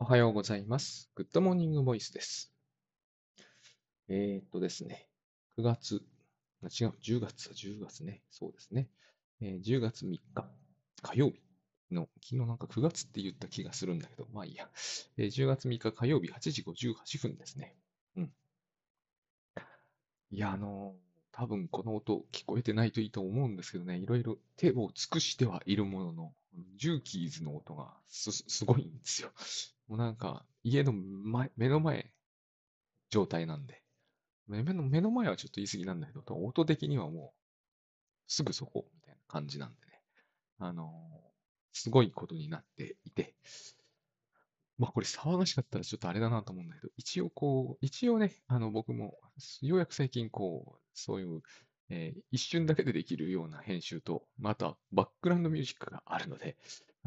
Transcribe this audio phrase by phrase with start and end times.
[0.00, 1.08] おはようございます。
[1.14, 2.52] Good Morning Voice です。
[4.08, 5.08] えーっとですね、
[5.56, 6.02] 9月、
[6.62, 8.88] あ違う、10月、10月ね、そうですね。
[9.40, 10.50] えー10月3日、
[11.02, 11.40] 火曜日
[11.92, 14.70] の、昨日なんか9月って言った気がするんだけど、まあいいや。
[15.16, 17.76] えー10月3日火曜日8時58分ですね。
[18.16, 18.32] うん。
[20.30, 26.34] いや、あのー多分この音聞こえてないといいと思うんですけどね、いろいろ手を尽くしてはいるものの、
[26.74, 29.30] ジューキーズの音がす、すごいんですよ。
[29.88, 32.12] もうなんか、家の前、目の前
[33.10, 33.82] 状態なんで、
[34.46, 37.38] 目の、目の前はちょっと言い過ぎなんだけど、音的にはもう
[38.28, 40.02] すぐそこみたいな感じなんでね、
[40.58, 41.28] あのー
[41.74, 43.36] すごいことになっていて、
[44.78, 49.14] まあこれ騒がしかったらちょっとあれだなと思うんだけど、一応こう、一応ね、あの僕も
[49.62, 51.42] ようやく最近こう、そういう、
[51.90, 56.56] えー一瞬だけでできるような編集と、またバックグラウンドミュージックがあるので、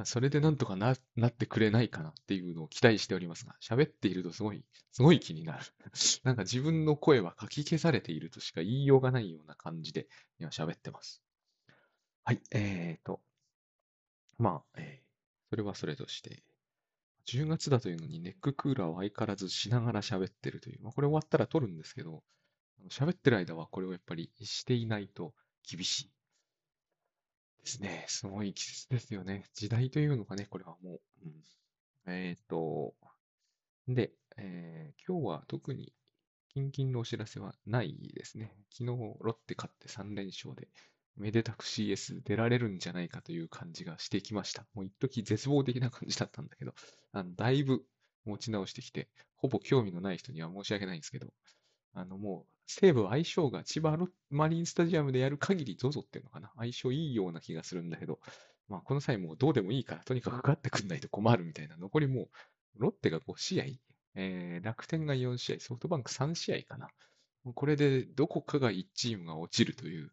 [0.05, 5.65] それでなんとかな、なってくれないかなっていうのを期待しておりますが、喋っているとすごい、すごい気になる。
[6.23, 10.07] なんか自分の声は書き消されているとしか言いようがないような感じで
[10.39, 11.21] 今喋ってます。
[12.23, 13.21] はい、えーと、
[14.37, 15.11] まあ、えー
[15.51, 16.43] それはそれとして、
[17.25, 22.23] 10月だというのにネッククーラーを相変わらずしながら喋ってるという、まあ、これ終わったら撮るんですけど、
[22.89, 25.33] 喋ってる間はこれをやっぱりしていないと
[25.69, 26.11] 厳しい
[27.63, 28.05] ですね。
[28.07, 29.45] すごい季節ですよね。
[29.53, 31.01] 時代というのがね、これはもう。
[31.25, 31.43] うん
[32.07, 32.95] えっと、
[33.87, 35.93] で、えー今日は特に
[36.49, 38.53] キンキンのお知らせはないですね。
[38.71, 38.85] 昨日
[39.21, 40.69] ロッテ勝って3連勝で、
[41.17, 44.65] めでたく CS 出られるんじゃないかという感じがしてきました。
[44.73, 46.73] もう一時絶望的な感じだったんだけど、
[47.13, 47.85] あのだいぶ
[48.25, 51.33] 持ち直してきて、ほぼ興味のない人には申し訳ないんですけど、
[51.93, 53.97] あのもう西武相性が千葉
[54.29, 56.51] マリンスタジアムでやる限り ZOZO っていうのかな。
[56.57, 58.19] 相性いいような気がするんだけど、
[58.69, 61.75] まあこの際もうどうでもいいからとにかくかかってくんないと困るみたいな。
[61.77, 62.27] 残りもう
[62.77, 63.65] ロッテが5試合、
[64.15, 66.89] えー楽天が4試合、ソフトバンク3試合かな。
[67.55, 70.11] これでどこかが1チームが落ちるという、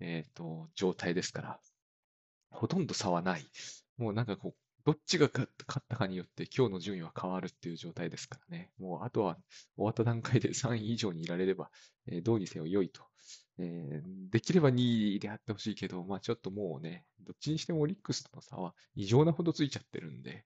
[0.00, 1.60] えーと、状態ですから、
[2.50, 3.46] ほとんど差はない。
[3.96, 8.70] もうなんかこう、どっちが勝ったかによって今日の順位は変わるっていう状態ですからね。
[8.78, 9.36] もうあとは
[9.76, 11.70] 終わった段階で3位以上にいられれば、
[12.06, 13.02] えーどうにせよ良いと。
[13.58, 20.44] えーできれば2位であってほしいけど、まあちょっともうね、どっちにしてもオリックスとの差は異常なほどついちゃってるんで、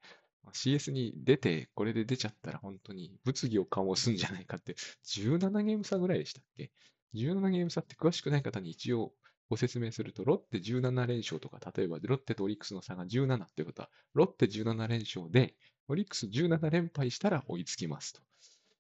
[0.53, 6.70] CS に出て、これで出ちゃったら本当に物議を醸すんじゃないかって、17ゲーム差ぐらいでしたっけ
[7.15, 9.12] ?17 ゲーム差って詳しくない方に一応
[9.48, 15.54] ご説明すると、ロッテ17連勝とか、例えばロッテとオリックスの差が17ってことは、ロッテ17連勝で、
[15.88, 18.20] オリックス17連敗したら追いつきますと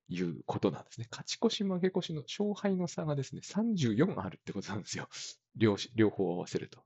[0.08, 1.06] いうことなんですね。
[1.10, 5.08] 勝ち越し負け越しの勝敗の差がですね、34あるってことなんですよ。
[5.56, 6.84] 両両方合わせると。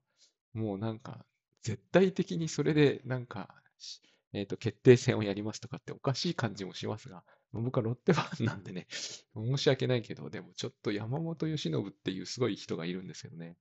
[0.52, 1.26] もうなんか、
[1.62, 3.54] 絶対的にそれでなんか、
[4.32, 8.86] えっと、決定戦をやりますとかっておかしい感じもしますが、僕はロッテファンなんでね、
[9.34, 13.56] 申し訳ないけど、でもちょっと山本由伸っていうすごい人がいるんですけどね。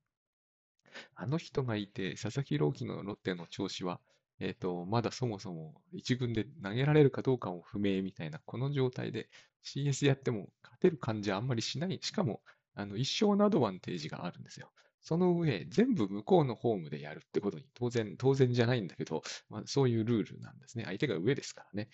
[1.14, 4.00] あの人がいて、佐々木朗希のロッテの調子は、
[4.38, 9.28] えっと、まだそもそも一軍で投げられるかどうかも不明みたいな、この状態で
[9.62, 11.98] CS やっても勝てる感じはあんまりしない。
[12.02, 12.42] しかも、
[12.74, 14.70] あの、一生のアドバンテージがあるんですよ。
[15.02, 20.84] その上、全部向こうのホームでやるってことに、当然、当然じゃないんだけど、まあ、そういうルールなんですね。
[20.84, 21.88] 相手が上ですからね。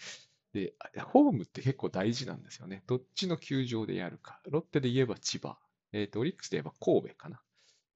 [0.53, 2.83] で、ホームって結構大事なんですよね。
[2.87, 4.41] どっちの球場でやるか。
[4.47, 5.59] ロッテで言えば千葉。
[5.93, 7.41] えっと、オリックスで言えば神戸かな。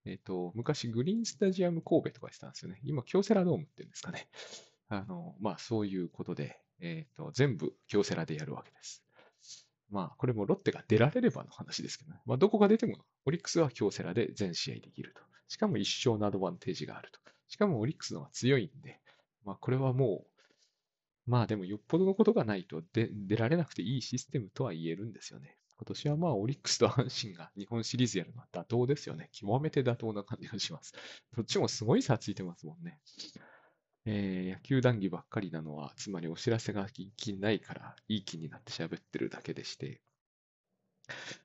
[0.04, 2.80] えっと、昔グリーンスタジアム神戸とかしてたんですよね。
[2.84, 4.28] 今、京セラドームって言うんですかね。
[4.88, 9.04] あの、まあ、そういうことで、えっと、全部京セラでやるわけです。
[9.90, 12.20] まあ、これもロッテが出られればの話ですけどね。
[12.26, 15.22] まあ、どこが出ても、オリックスは京セラで全試合できると。
[15.48, 17.20] しかも一勝のアドバンテージがあると。
[17.46, 19.00] しかもオリックスの方が強いんで、
[19.44, 20.32] まあ、これはもう、
[21.26, 25.56] まあでもよっぽどのことがないと出出られなくていいシステムとは言えるんですよね。
[25.82, 29.30] 今年はまあオリックスと阪神が日本シリーズやるのは妥当ですよね。
[29.32, 30.92] 極めて妥当な感じがします。
[31.34, 33.00] どっちもすごい差ついてますもんね。
[34.04, 40.00] えー野球談義ばっかりなのは、つまりお知らせが一気にないから、いい気になって喋ってるだけでして。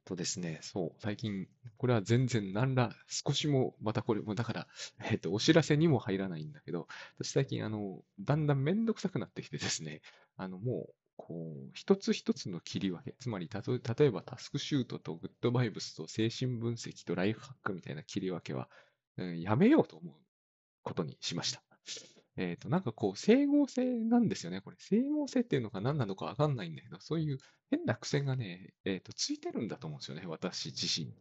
[0.06, 1.48] とですね、そう、最近、
[1.78, 4.68] これは全然何ら、少しも、またこれも、だから、
[5.10, 10.02] えっと、お知らせにも入らないんだけど、私最近、あの、だんだんめんどくさくなってきてですね、
[10.36, 18.70] あの、もう、こう、一つ一つの切り分け、つまり、たと例えばタスクシュートとグッドバイブスと精神分析とライフハックみたいな切り分けは、
[19.18, 20.16] うんやめようと思う
[20.84, 21.62] ことにしました。
[22.38, 24.62] えっと、なんかこう、整合性なんですよね。
[24.62, 27.40] これ、整合性っていうのが何なのかわかんないんだけど、そういう
[27.72, 31.12] 変な癖がね、えっと、ついてるんだと思うんですよね、私自身。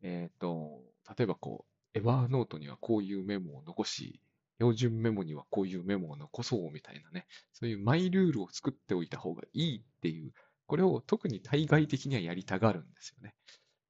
[0.00, 0.80] えっと、
[1.18, 4.20] 例えばこう、エヴァーノートにはこういうメモを残し、
[4.58, 10.32] 標準メモにはこういうメモを残そうみたいなね、そういうマイルールを作っておいた方がいいっていう、
[10.66, 13.34] これを特に対外的にはやりたがるんですよね。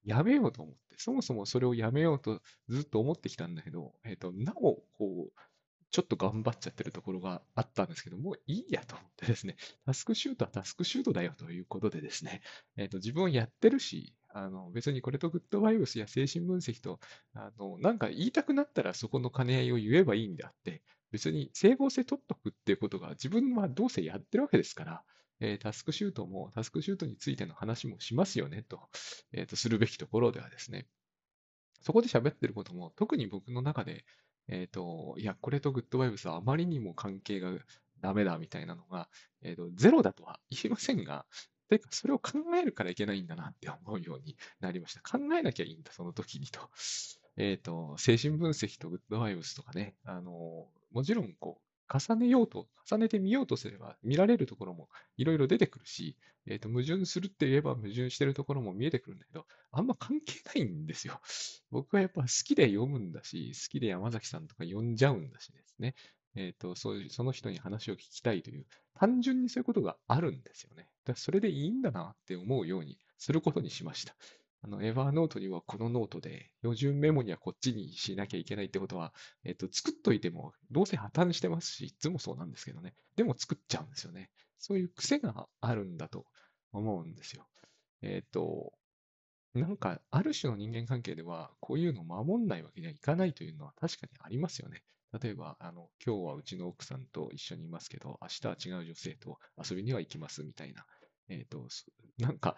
[0.04, 5.32] やめようと思って、そもそもそれをやめようとずっと思ってきたんだけど、えっ、ー、と、なお、こう、
[5.90, 9.56] ちょっと頑張っちゃってるところがあったんですけど、もういいやと思ってですね、
[9.86, 12.42] タスクシュートはタスクシュートだよということでですね、
[12.76, 17.00] えっ、ー、と、自分はやってるし、あの、別にこれとグッドバイブスや精神分析と、
[17.34, 25.02] あの、なんか言いたくなったらそこの兼ね合いを言えばいいんであって、別に整合性取っとくっていうことが自分はどうせやってるわけですから、
[25.40, 28.88] えー、タスクシュートも、タスクシュートについての話もしますよねと、
[29.32, 30.88] え、ー、と、するべきところではですね、
[31.80, 34.04] そこで喋ってることも、特に僕の中で、
[34.48, 37.52] えっ、ー、と、いや、これとグッドバイブスはあまりにも関係が
[38.00, 39.08] ダメだみたいなのが、
[39.42, 41.24] えっ、ー、と、ゼロだとは言いませんが、
[41.68, 45.00] てか、それを考えるからいけないんだなって思うようになりました。
[45.00, 46.60] 考えなきゃいいんだ、その時にと。
[47.36, 56.16] えっ、ー、と、精神分析とグッドバイブスとかね、あの、もちろん、こう、重ねようと、重ねてみようとすれば、見られるところもいろいろ出てくるし、
[56.46, 61.20] えっ、ー、と、矛盾するって言えば矛盾してるところも見えてくるんだけど、あんま関係ないんですよ。
[61.70, 65.94] 僕はやっぱ好きで読むんだし、好きで山崎さんとか読んじゃうんだしですね。
[66.34, 70.88] えっ、ー、と、そういう、その人に話を聞きたいという、単純にそういうことがあるんですよね。
[71.08, 74.14] だそれでいいんだなって思うようにすることにしました。
[74.62, 79.14] あの、 Evernote にはこのノートで、標準メモにはこっちにしなきゃいけないってことは、
[79.44, 82.94] えっ、と、作っといても、どうせ破綻してますし、いつもそうなんですけどね。
[83.14, 84.30] でも作っちゃうんですよね。
[84.58, 86.26] そういう癖があるんだと
[86.72, 87.46] 思うんですよ。
[88.02, 88.72] えっ、と、
[89.54, 94.82] なんか、ある種の人間関係では、こういうのを守んないわけにはいかないというのは確かにありますよね。
[95.22, 100.84] 例えば、あの、今日はうちの奥さんと一緒にいますけど、明日は違う女性と遊びには行きますみたいな。
[101.28, 101.68] えっ、と、
[102.18, 102.56] なんか、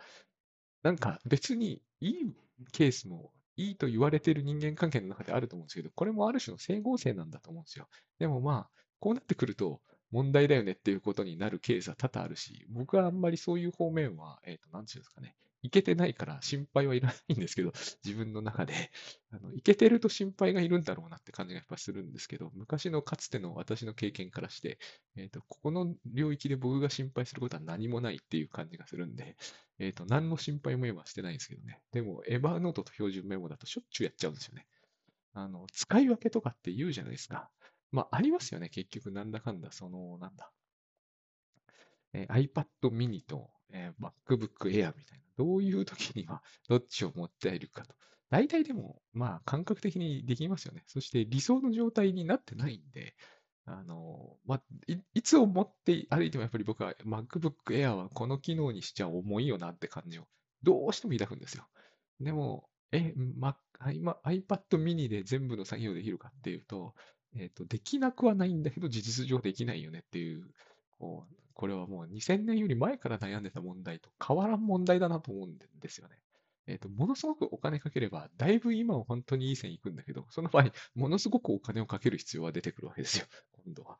[0.82, 2.34] なんか別にいい
[2.72, 7.88] ケースもいいと言われている人間関係の中であると思うんですけど、これもある種の整合性なんだと思うんですよ。
[8.18, 9.80] でもまあ、こうなってくると
[10.10, 17.72] 問題だよねっていうことになるケースは多々あるし、僕はあんまりそういう方面は、えっ、ー、と、なんていうんですかね、いけてないから心配はいらないんですけど、
[18.04, 18.90] 自分の中で。
[19.30, 24.78] あの、いけてると心配がいるんだろうなって感じがやっぱするんですけど、昔のかつての私の経験からして、
[25.16, 29.36] えっ、ー、と、ここの領域で僕が心配することは何もないっていう感じがするんで、
[29.78, 31.80] えっ、ー、と、何の心配も今してないんですけどね。
[31.92, 34.66] でも、エヴァーノートと標準メモだとしょっちゅうやっちゃうんですよね。
[35.32, 37.50] あの、使い分けとかって言うじゃないですか。
[37.92, 38.68] まあ、ありますよね。
[38.68, 40.50] 結局、なんだかんだ、その、なんだ。
[42.12, 45.24] えー、iPad mini と、えー、MacBook Air みたいな。
[45.36, 47.94] どういう時には どっちを持っているかと。
[48.28, 50.84] 大体でも、まあ感覚的にできますよね。
[50.86, 53.16] そして理想の状態になってないんで、
[53.64, 54.62] あの、まあ、
[55.14, 60.26] いつを持って歩いてもやっぱり僕は MacBook Air はこの機能にしちゃ重いよなって感じを
[60.62, 61.66] どうしても抱くんですよ。
[62.20, 63.56] でも、え、ま、
[63.94, 66.94] 今 iPad mini で全部の作業できるかっていうと、
[67.36, 70.52] えっ、ー、と、できなくはないんだけど、事実上できないよねっていう、
[70.98, 76.16] こう、これはもう2000年より前から悩んでた問題と変わらん問題だなと思うんですよね。
[76.66, 83.26] えっ、ー、と、ものすごくお金かければ、だいぶ今は本当にいい線いくんだけど、その場合、ものすごくお金をかける必要は出てくるわけですよ、
[83.62, 83.98] 今度は。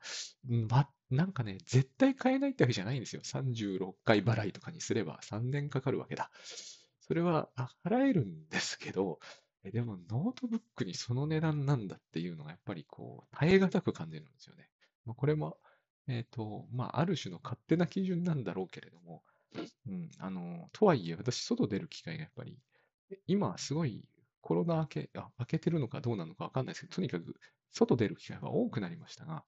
[0.49, 3.21] ま、なんかね、絶対買えないってわけじゃないんですよ。
[3.23, 6.31] 36回払いとかにすれば3年かかるわけだ。
[7.03, 7.51] それは、
[7.85, 9.19] 払えるんですけど、
[9.65, 14.71] えでもノートブックにその値段なんだっていうのがやっぱりこう、耐え難く感じるんですよね。
[15.05, 15.59] まあ、これも
[16.11, 19.23] えっ、ー、と、まあ、ある種の勝手な基準なんだろうけれども、
[19.87, 22.59] うん、あの、とはいえ、私、外出る機会がやっぱり、
[23.29, 24.05] 今、すごい
[24.41, 27.37] コロナ明け、あ、明けてるのかどうなのかわかんないですけど、とにかく、
[27.71, 29.45] 外出る機会は多くなりましたが、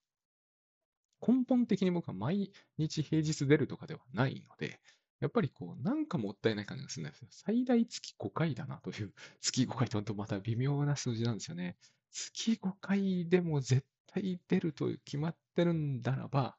[1.26, 4.80] 根本的に僕は毎日平日出るとかではないので、
[5.20, 7.28] やっぱりこう、なんかもったいない感じがするんですよ。
[7.30, 11.76] 最大月5回だなという、 月5回とまた微妙な数字なんですよね。
[12.10, 16.56] 月5回でも絶対出ると決まってるんだらば、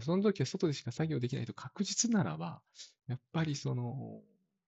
[0.00, 2.62] その時は外でしか作業できないと確実ならば、
[3.06, 4.22] やっぱりその、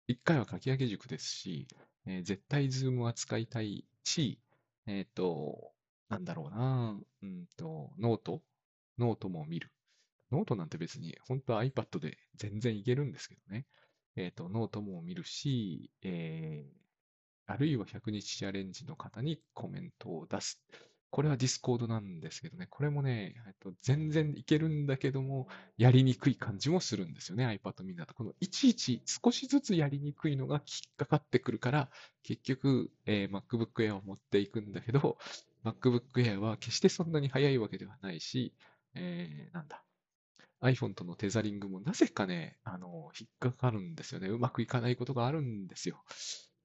[0.07, 1.67] 一回は書き上げ塾ですし、
[2.05, 4.39] えー、絶対 Zoom は使いたいし、
[4.87, 5.71] えっ、ー、と、
[6.09, 8.41] なんだろうな、うんと、ノート
[8.97, 9.71] ノートも見る。
[10.31, 13.65] ノートなんて別に、本当は iPad で全然いけるんですけどね。
[14.15, 20.61] えっ、ー、と、ノートも見るし、えー、あるいは100日チャレンジの方にコメントを出す。
[21.11, 28.13] これは Discord なんですけどね、これもね、えっと、全然いけるんだけども、やりにくい感じもするんですよね、iPad mini だと。
[28.13, 31.91] このいちいち少しずつやりにくいのが引っかかってくるから、
[32.23, 35.17] 結局、えー、MacBook Air を持っていくんだけど、
[35.65, 38.55] MacBook Air は決してそんなに速いわけではないし、
[38.95, 39.83] えー、なんだ。
[40.61, 44.29] iPhone とのテザリングもなぜかね、あの、引っかかるんですよね。
[44.29, 46.03] うまくいかないことがあるんですよ。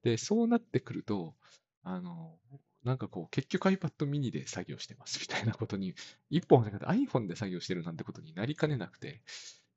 [0.02, 1.34] で、そうなってくると、
[1.82, 2.38] あの、
[2.86, 5.94] なんかこう、結局 iPad mini で作業してますみたいなことに、
[6.30, 9.22] 一本じゃなくて iPhone で作業してるなんてことになりかねなくて、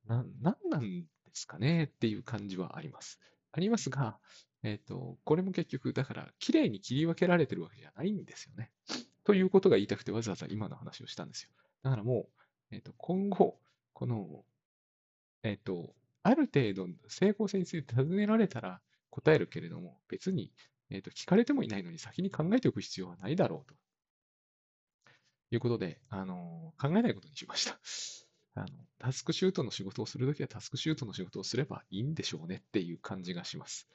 [0.07, 3.19] な、なんなんですかねっていう感じはあります。
[3.51, 4.19] ありますが、
[4.61, 8.69] えっ、ー、と、これも結局、だから、綺麗に切り分けられてるわけじゃないんですよね。
[9.23, 11.49] ということが言いたくてわざわざ今の話をしたんですよ。
[11.81, 12.27] だからも
[12.71, 13.59] う、えっ、ー、と、今後、
[13.93, 14.43] この、
[15.41, 20.51] えっ、ー、と、ある程度整合性について尋ねられたら答えるけれども、別に、
[20.89, 23.75] えっ、と、聞かれてもいないのに先に考えておく必要はないだろうと。
[25.51, 27.79] いうことで、あの、考えないことにしました。
[28.55, 28.67] あの、
[28.99, 33.87] タスクシュートの仕事をするときはタスクシュートの仕事をすればいいんでしょうねっていう感じがします。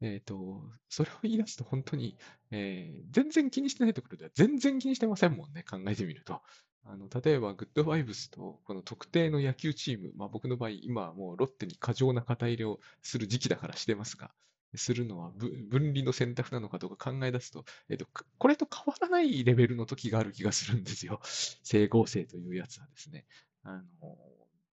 [0.00, 2.16] えっ、ー、と、それを言い出すと本当に、
[2.50, 6.42] えー、全然気にしてないところでは全然気にしてませんもんね、考えてみると。
[6.86, 14.30] あの例えば、グッドバイブスとこの特定の野球チーム、まあ、僕の場合、今はもうロッテに過剰な肩入れをする時期だからしてますが、
[14.78, 18.06] するのは分離の選択なのかどうか考え出すと、えっ、と、
[18.38, 21.20] これと変わらないレベルの時がある気がするんですよ。
[21.62, 23.26] 整合性というやつはですね。
[23.62, 24.18] あの、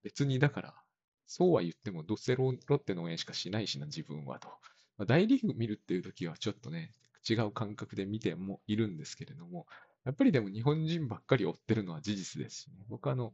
[0.03, 0.83] 別にだから、
[1.25, 4.49] そうは言っても、どうせロッテの応援しかしないしな、自分はと。
[4.97, 6.93] まあ、大リーグ見るっていう時はちょっとね、
[7.27, 9.67] 違う感覚で見てもいるんですけれども、
[10.03, 12.85] やっぱりでも日本人ばっかり追ってるのは事実ですしね。
[12.89, 13.33] 僕あの、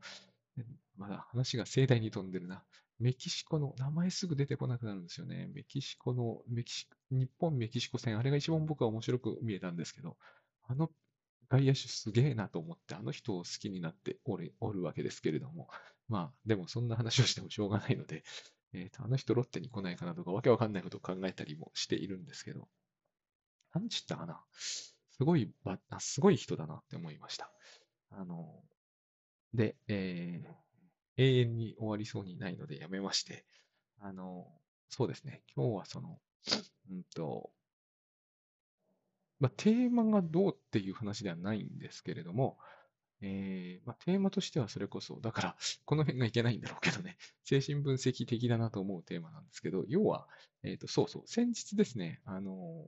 [0.98, 2.64] まだ話が盛大に飛んでるな。
[3.00, 5.50] メキシコの、名前すぐ出てこなくなるんですよね。
[5.54, 10.18] メキシコの、メキシ日本メキシコ戦、あれが一番僕は面白く見えたんですけど、
[10.68, 10.92] あの
[11.50, 15.70] 外野手すげえなと思って、あの人を好きになっておるおるわけですけれども、
[16.10, 18.24] まあ、でもそんな話をしてもしょうがないので、
[18.74, 22.68] えっ、ー、と、あの人ロッテに来ないかなとか、わけわかんないことを考えたりもしているんですけど、
[23.74, 24.42] なんちったかな。
[24.54, 27.52] すごいば、すごい人だなって思いました。
[28.12, 28.62] あの、
[29.54, 30.67] で、えー、
[31.18, 33.46] 永遠に終わりそうにないのでやめまして、
[34.00, 34.48] あの、
[34.90, 36.20] そうですね、今日はその、
[36.90, 37.52] うんと、
[39.40, 42.58] まあ、テーマがどうっていう話ではないんですけれども、
[43.22, 45.56] えーまあ、テーマとしてはそれこそ、だから、
[45.86, 50.28] この辺がいけないんだろうけどね、精神分析的だなと思うテーマなんですけど、要は、
[50.64, 52.86] えっ、ー、と、そうそう、先日ですね、あの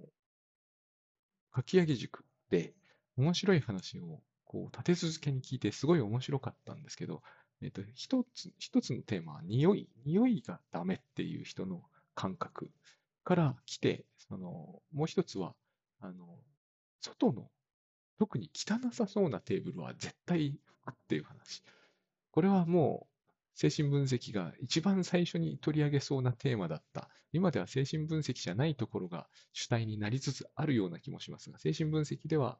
[1.52, 2.76] かき上げ塾で
[3.18, 7.24] 面白い話をこう立て続けに聞いてすごい面白かったんですけど、
[7.62, 11.84] えっ、と、一つ、一つのテーマは匂い、匂いがダメっていう人の
[12.16, 12.72] 感覚
[13.24, 15.56] から来て、その、もう一つは、
[16.00, 16.40] あの、
[17.02, 17.50] 外の、
[18.18, 21.64] 特に汚さそうなテーブルは絶対拭くっていう話。
[22.32, 23.20] これはもう、
[23.56, 27.10] 精神分析が一番最初に取り上げそうなテーマだった。
[27.34, 32.58] 今では精神分析じゃないところが主体になりつつあるような気もしますが、精神分析では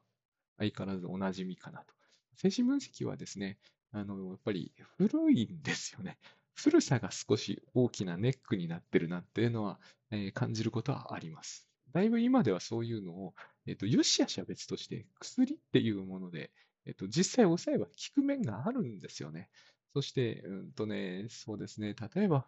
[0.58, 1.94] 相変わらずおなじみかなと。
[2.36, 3.58] 精神分析はですね、
[3.92, 6.18] あの、やっぱり古いんですよね。
[6.54, 9.80] 古さが少し大きなネックになってるなっていうのは、
[10.10, 11.66] えー、感じることはあります。
[11.92, 13.34] だいぶ今ではそういうのを、
[13.66, 16.50] えっ、と、良し悪しは別として、薬っていうもので、
[16.86, 19.48] えっ、と、実際抑えば効く面があるんですよね。
[19.94, 22.46] そして、うんとね、そうですね、例えば、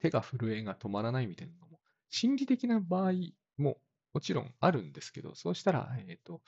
[0.00, 3.12] 手が震えが止まらないみたいなのも、心理的な場合
[3.58, 3.78] も
[4.12, 6.40] もちろんあるんですけど、そうしたら、えっ、と、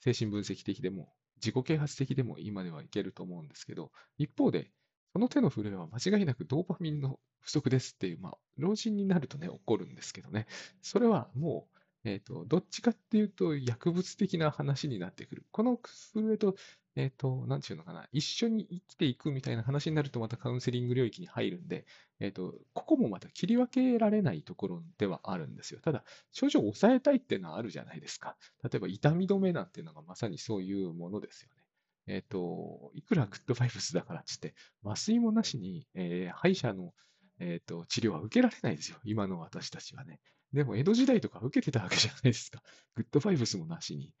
[0.00, 1.12] 精神分析的でも、
[1.44, 4.70] 自己啓発的でも今ではいけると思うんですけど、一方で、
[5.12, 10.46] その手の震えは間違いなくドーパミンの不足ですっていう、まあ、老人になるとね、起こるんですけどね。
[10.80, 11.68] それはも
[12.04, 15.44] う、えっ、ー、と、どっちかっていうと、薬物的な話になってくる。
[15.52, 16.56] この震えと、
[16.96, 21.86] えっ、ー、と、なんていうのかな、一緒に生きていくみたいな話になるとまたカウンセリング領域に入るんで、
[22.20, 25.80] えっ、ー、と、ここもまた切り分けられないところではあるんですよ。
[25.80, 28.36] ただ、症状を抑えたいっていうのはあるじゃないですか。
[28.62, 31.62] 例えば、痛み止めなんていうのがまさにそういうものですよね。
[32.06, 36.92] えっ、ー、と、いくらグッドファイブスだからっつって、麻酔もなしに、えー、歯医者の、
[37.40, 38.98] えーと、治療は受けられないですよ。
[39.04, 40.20] 今の私たちはね。
[40.52, 42.62] でも、江戸時代とか受けてたわけじゃないですか。
[42.94, 44.12] グッドファイブスもなしに。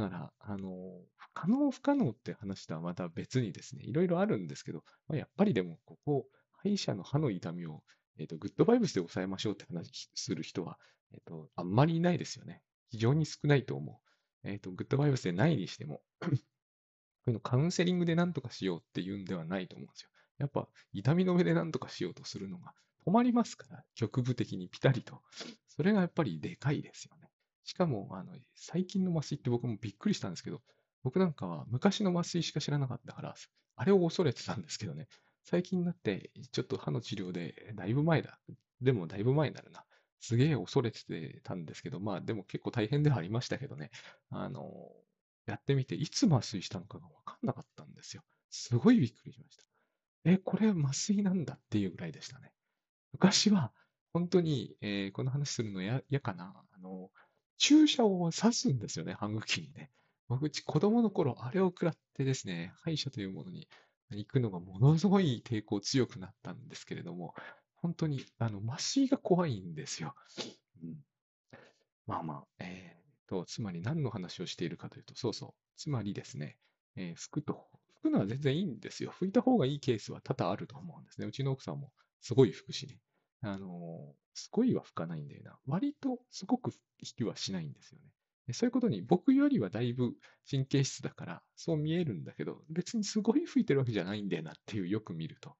[0.00, 0.68] だから、あの、
[1.16, 6.26] 不可能不可能って話とはまた別にですね、いろいろあるんですけど、まあ、やっぱりでも、ここ、
[6.62, 7.82] 歯医者の歯の痛みを、
[8.18, 10.78] えっ、ー、と、グッドバイブスで抑えましょうって話する人は、
[11.12, 12.62] えっ、ー、と、あんまりいないですよね。
[12.88, 14.00] 非常に少ないと思
[14.44, 14.48] う。
[14.48, 20.10] えっ、ー、と、グッドバイブスでないにしても こういうのカウンセリングで何とかしようっていうんではないと思うんですよ。
[20.38, 22.72] やっぱ痛み止めで何とかしようとするのが
[23.06, 25.22] 止まりますから、局部的にピタリと。
[25.68, 27.25] それがやっぱりでかいですよね。
[27.66, 30.62] しかも、あの、最近の麻酔って僕もびっくりしたんですけど、
[31.02, 33.34] 僕なんかは昔の麻酔しか知らなかったから、
[33.74, 35.08] あれを恐れてたんですけどね、
[35.44, 38.38] 最近になってちょっと歯の治療でだいぶ前だ。
[38.80, 39.84] でもだいぶ前になるな。
[40.20, 41.00] すげえ恐れて
[41.42, 43.90] たんですけど、まあでも結構大変ではありましたけどね。
[44.30, 44.92] あの、
[45.46, 48.22] やってみて、いつ麻酔したのかが分かんなかったんですよ。
[48.50, 49.64] すごいびっくりしました。
[50.24, 52.52] え、これ麻酔なんだっていうぐらいでしたね。
[53.12, 53.72] 昔は、
[54.12, 56.54] 本当に、えー、この話するの嫌かな。
[56.72, 57.10] あの、
[57.58, 59.90] 注射を刺すんですよね、歯茎にね。
[60.28, 63.68] 僕、子供の頃、あれを食らってですね、歯医者というものに
[64.10, 67.34] 行くのがものすごい抵抗強くなったんですけれども、
[67.76, 70.14] 本当に、あの、麻酔が怖いんですよ。
[70.82, 71.04] うん、
[72.06, 76.56] まあまあ、えー、と、つまり何の話をしているかというと、そうそう、つまりですね、
[76.96, 77.66] えー、拭くと、
[78.00, 79.12] 拭くのは全然いいんですよ。
[79.12, 81.26] 拭いた方がいいケースは多々あると思うんですね。
[81.26, 82.98] うちの奥さんもすごい拭くしね。
[83.42, 85.58] あの、すごいは拭かないんだよな。
[85.66, 88.52] 割とすごく引きはしないんですよね。
[88.52, 90.14] そういうことに僕よりはだいぶ
[90.48, 95.56] 神経質だからそう見えるんだけど、別にすごい吹いてるわけじゃないんだよなっていうよく見ると。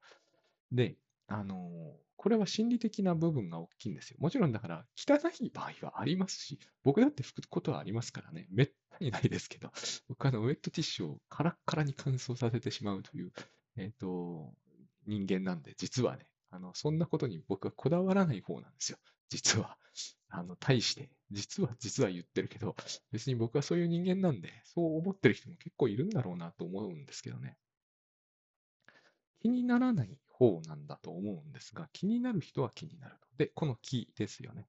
[0.71, 4.19] で、あのー、これは心理的な部分が大きいんですよ。
[4.21, 8.47] もちろんだから汚い場合はありますし、僕だって拭くことはありますからね。
[8.51, 9.73] めったにないですけど、
[10.09, 13.33] 僕あのウェットティッシュをカラッカラに乾燥させてしまうという、
[13.77, 14.55] えっ、ー、と、
[15.07, 18.99] 人間なんで、実はね、あの、そんなことに僕はこだわらない方なんですよ。
[19.29, 19.77] 実は。
[20.29, 22.77] あの、対して、実は実は言ってるけど、
[23.11, 27.57] 別に僕はそういう人間なんで、そう思ってる人も結構いるんだろうなと思うんですけどね。
[29.41, 33.17] 気にならない方なんだと思うんですが、気になる人は気になる。
[33.37, 34.69] で、この気ですよね。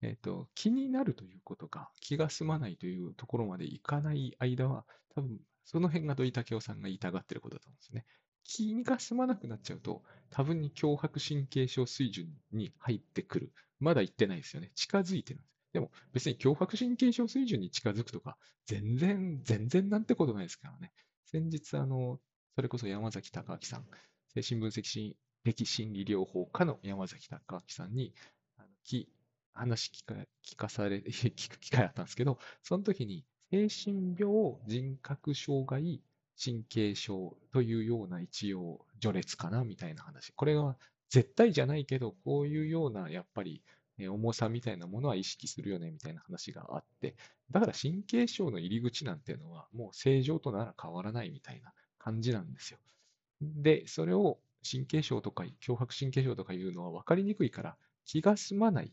[0.00, 8.04] えっ、ー、と、気になるということが、気が済まないというところまでいかない間は、多分、その辺が土井武雄さんが言いたがってることだと思うんですね。
[8.44, 13.52] 気にが済まなくなっちゃうと、多分に脅迫神経症水準に入ってくる。
[13.80, 14.72] まだ行ってないですよね。
[14.74, 15.58] 近づいてるんです。
[15.72, 20.92] でも別に脅迫神経症水準に近づくとか、全然、全然なんてことないですからね。
[21.26, 22.18] 先日、あの、
[22.54, 23.86] それこそ山崎隆明さん、
[24.34, 25.14] 精神分析
[25.44, 28.14] 的心理療法家の山崎隆明さんに、
[28.56, 29.08] あのき
[29.52, 30.14] 話聞か
[30.44, 36.02] 聞かされ、 聞く機会あったんですけど、その時に、精神病、人格障害、
[36.42, 40.32] 神経症というような一応序列かなみたいな話。
[40.32, 40.76] これは
[41.10, 43.62] 絶対じゃないけど、こういうようなやっぱり
[43.98, 47.16] 重さみたいなものは意識するよねみたいな話があって、
[47.50, 52.78] だから神経症の入り口なんていうのはもう正常となら変わらないみたいな感じなんですよ。
[53.40, 54.38] で、それを
[54.70, 58.92] 神経症とか脅迫神経症とかいうのは分かりにくいから気が済まない。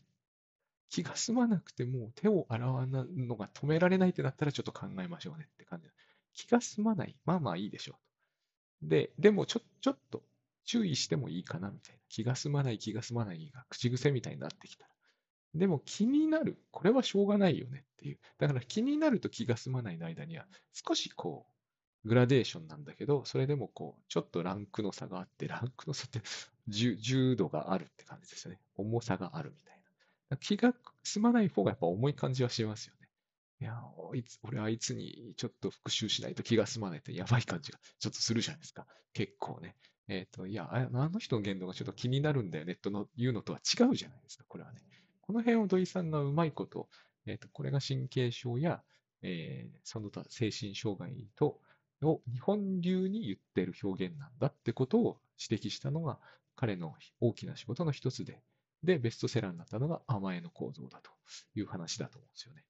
[0.88, 5.88] 気が済まなくても手を洗わないのが止められないってなったらちょっと考えましょうねって感じ。
[6.36, 7.16] 気が済まない。
[7.24, 7.98] まあまあいいでしょ
[8.82, 8.88] う。
[8.88, 10.22] で、でもちょ、ちょっと
[10.64, 12.00] 注意してもいいかなみたいな。
[12.08, 14.90] 気が済まない、気が済まないが口癖みたいになってきたら。
[15.54, 16.58] でも気になる。
[16.70, 18.18] これはしょうがないよねっていう。
[18.38, 21.46] だから気になると気が済まないの間には、少しこ
[22.04, 26.20] う、グラデーションなんだけど、それでもこう、ちょっとランクの差があって、ランクの差って
[26.68, 28.60] 10, 10度があるって感じですよね。
[28.76, 29.80] 重さがあるみたい
[30.30, 30.36] な。
[30.36, 33.05] 気が済まない方がやっぱ重い感じはしますよね。
[33.60, 33.74] いや、
[34.14, 38.86] いつ、俺あいつにちょっと復習しないと気が済まないってやばい感じがちょっとするじゃないですか。
[39.12, 39.76] 結構ね。
[40.08, 44.80] えっ、ー、と、いや、あの人の言動がちょっと気になるんだよねとのいうのとは違うじゃないですか、これはね。
[45.22, 46.88] この辺を土井さんがうまいこと、
[47.26, 48.82] えっ、ー、と、これが神経症や、
[49.22, 51.60] えー、その他精神障害と、
[52.02, 55.18] を日本流に言ってる表現なんだってことを
[55.50, 56.18] 指摘したのが
[56.54, 58.42] 彼の大きな仕事の一つで、
[58.82, 61.10] で、ベストセラーになったのが甘えの構造だと
[61.54, 62.64] いう話だと思うんですよね。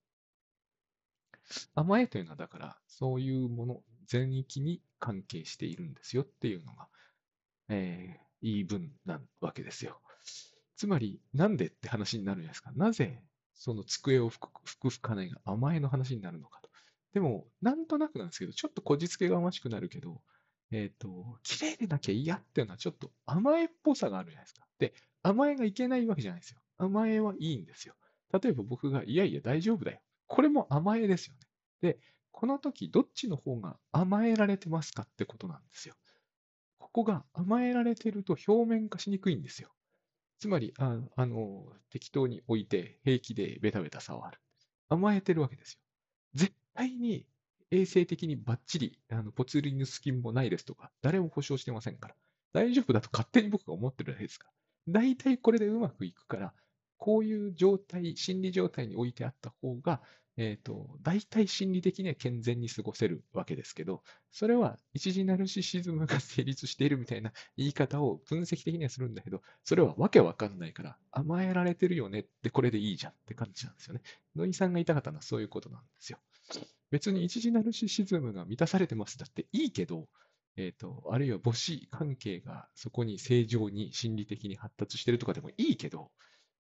[1.75, 6.89] 甘えというのはだから、そういうもの全域に関係しているんですよっていうのが、
[7.69, 10.01] えー、言い分なわけですよ。
[10.77, 12.73] つまり、なんでって話になるじゃないですか。
[12.73, 13.23] なぜ、
[13.55, 14.47] その机を吹
[14.81, 16.69] く吹かないが甘えの話になるのかと。
[17.15, 20.21] でも、なんとなくなんですけど、ちょっとこじつけがましくなるけど、
[20.71, 24.67] えっ、ー、と、綺麗でなきゃ嫌っていうのはちょっと甘えっぽさがあるじゃないですか。
[24.79, 26.61] で、甘えがいけないわけじゃないですよ。
[26.77, 27.95] 甘えはいいんですよ。
[28.33, 30.01] 例えば僕が、いやいや大丈夫だよ。
[30.27, 31.41] これも甘えですよね。
[31.81, 31.99] で、
[32.33, 35.95] この時、どっちの方が甘えられてますかってことなんですよ。
[36.79, 39.71] ここが甘えられてると表面化しにくいんですよ。
[40.39, 44.39] つまり、ああの、適当に置いて平気でベタベタ触る。
[44.89, 45.81] 甘えてるわけですよ。
[46.35, 47.27] 絶対に
[47.71, 52.15] 衛生的にバッチリ、あの、ポツリヌス菌もないですとか、誰も保証してませんから。
[52.53, 54.53] 大丈夫だと勝手に僕が思ってるだけですから。
[54.89, 56.55] 大体これでうまくいくから、
[56.99, 60.01] こういう状態、心理状態に置いてあった方が、
[60.39, 74.03] えっ、ー、と、大体心理的には健全に過ごせるわけですけど、それは一時ナルシシズムが成立しているみたいな言い方を分析的にはするんだけど、それはわけわかんないから甘えられてるよねってこれでいいじゃんって感じなんですよね。
[74.35, 76.19] 野井さんが言いたかったのはそういうことなんですよ。
[76.91, 80.07] 別に一時ナルシシズムが満たされてますだっていいけど、
[80.57, 86.11] えっ、ー、と、あるいは母子関係がそこに正常に心理的に発達してるとかでもいいけど、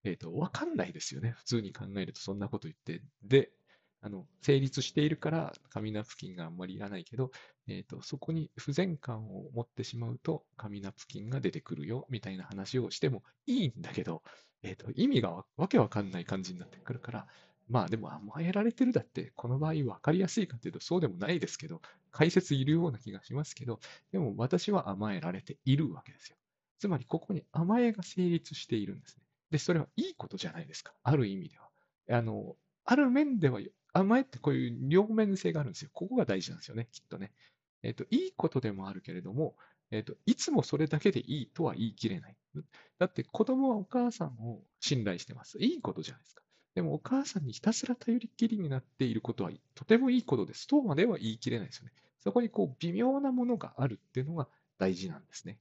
[0.06, 1.34] えっ、ー、と、わかんないですよね。
[1.36, 3.02] 普通に考えるとそんなこと言って。
[3.22, 3.50] で、
[4.00, 7.32] あの、成立しているから紙ナプキンがあんまりいらないけど、
[7.66, 14.22] えっ、ー、と、そこに不全感を持ってしまうと紙ナプキンが出てくるよ、みたいな話をしてもいいんだけど、
[14.62, 17.26] えっ、ー、と、意味がわけわかんない感じになってくるから、
[17.68, 21.80] まあでも甘えられてるだって、この場合分かりやすいかというとそうでもないですけど、
[22.12, 23.80] 解説いるような気がしますけど、
[24.12, 26.36] でも私は甘えられているわけですよ。
[26.78, 29.25] つまりここに甘えが成立しているんですね。
[29.50, 30.92] で、それはいいことじゃないですか。
[31.02, 31.70] ある意味では。
[32.18, 33.60] あの、ある面では
[33.92, 35.90] 甘えってこういう両面性があるんですよ。
[35.92, 37.32] ここが大事なんですよね、きっとね。
[37.82, 39.56] えっ、と、いいことでもあるけれども、
[39.90, 42.36] えっ、と、いつもそれだけでいいとは言い切れない。
[42.98, 45.58] だって子供はお母さんを信頼してます。
[45.58, 46.42] いいことじゃないですか。
[46.74, 51.92] でもお母さんにひたすら頼りきりになっていることはとてもいいことですとまでは言い切れないですよね。
[52.20, 55.58] そこにこう微妙なものがあるっていうのが大事なんですね。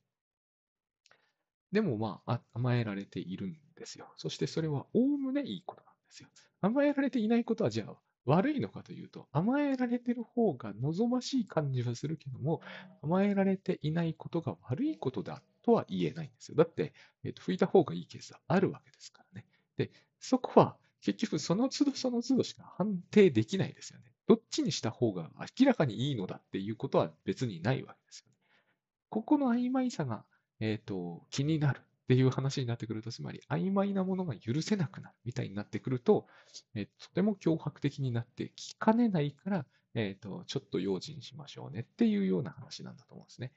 [1.71, 4.11] でもまあ甘えられているんですよ。
[4.15, 6.29] そしてそれはおおむねいいことなんですよ。
[6.61, 12.61] 甘えられていないことはじゃあ悪いのかというと、甘えられてる方が望ましい感じはするけども、
[13.03, 16.55] 甘えられていないことが悪いことだとは言えないんですよ。
[16.55, 19.45] だって、えー、と拭いた方がいいケースはあるわけですからね。
[19.77, 24.05] で、そこは結局その都度その都度しか判定できないですよね。
[24.27, 28.35] どっちにした方が明らかにいいのだっていうことは別にないわけですよね。
[29.09, 30.25] ここの曖昧さが、
[30.59, 36.27] えっ、ー、と、気になるっていう話になってくると、つまり曖昧なものが許せなくなるみたいになってくると、
[36.75, 39.65] え、とても脅迫的になってきかねないから、
[39.95, 43.53] え、ー、と、ちょっと用心しましょうねっていうような話なんだと思うんですね。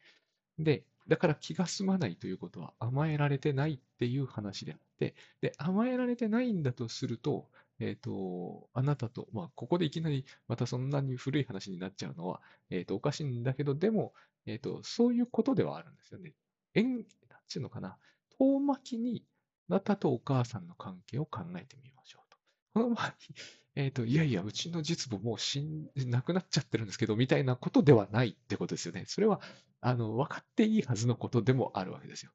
[0.58, 14.14] で、だから気が済まないということは甘えられてないっていう話であって、で、甘えられてないんだとすると、えっ、ー、と、あなたと、まあ、ここでいきなりまたそんなに古い話になっちゃうのは、えっ、ー、と、おかしいんだけど、でも、
[14.46, 16.34] えっ、ー、と、そういうことではあるんですよね。
[16.74, 17.04] え、なん
[17.46, 17.96] ちゅうのかな、
[18.38, 19.24] 遠巻きに、
[19.68, 22.38] あなたとお母さんの関係を考えてみましょうと。
[22.74, 23.14] この場合、
[23.76, 29.04] えっ、ー、と、いやいや、うちの実母もう死ん、亡くなっちゃってるんですけど、みたいなことではないってことですよね。
[29.06, 29.40] それは、
[29.80, 32.32] あの、分かっていいはずのことでもあるわけですよ。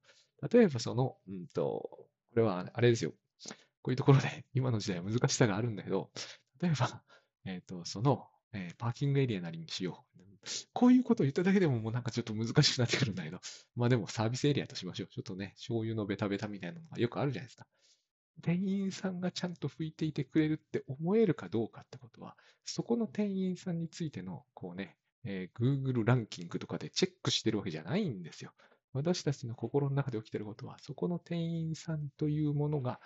[0.52, 3.14] 例えば、その、うんと、これは、あれですよ。
[3.82, 6.12] こういうところで、今の時代は難しさがあるんだけど、
[6.62, 7.04] 例えば、
[7.46, 10.14] えっ、ー、と、その、えー、パーキングエリアなりにしよう。
[10.74, 13.40] こういうことを言っただけでももうなんかちょっと難しくなってくるんだけど、
[13.76, 15.08] まあでもサービスエリアとしましょう。
[15.08, 17.68] ちょっとね、醤油のベタベタみたいなのがよくあるじゃないですか。
[18.42, 22.36] 店員さんがちゃんと拭いていてくれるって思えるかどうかってことは、
[22.66, 28.54] そこの店員さんについての、こうね、えー、Google ランキングとかでチェックしてるわけじゃないんですよ。
[28.92, 33.00] 私たちの心の中で起きてることは、そこの店員さんというものが、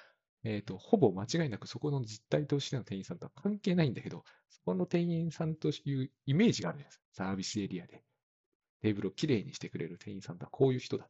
[0.43, 7.03] えっ、ー、と、ほぼ間違いなくそこの実態としての店員さんとは関係ないんだけど、そこの店員さんというイメージがあるじゃないですか。
[7.11, 8.03] サービスエリアで。
[8.81, 11.09] テーブルをきれいにしてくれる店員さんとはこういう人だ。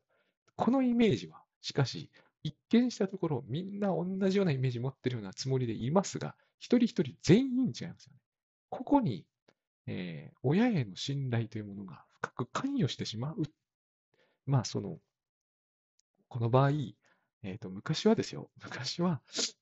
[0.55, 2.09] このイメージは、しかし、
[2.43, 8.19] 一見したところ、みんな同じようなイメージ持ってるようなつもりでいますが、一人一人全員違いますよね。
[8.69, 9.25] ここに、
[9.85, 13.43] えー、親への信頼というものが深く関与してしまう。
[14.45, 14.97] まあ、その、
[16.29, 16.71] この場合、
[17.43, 19.21] えっ、ー、と、昔はですよ、 昔は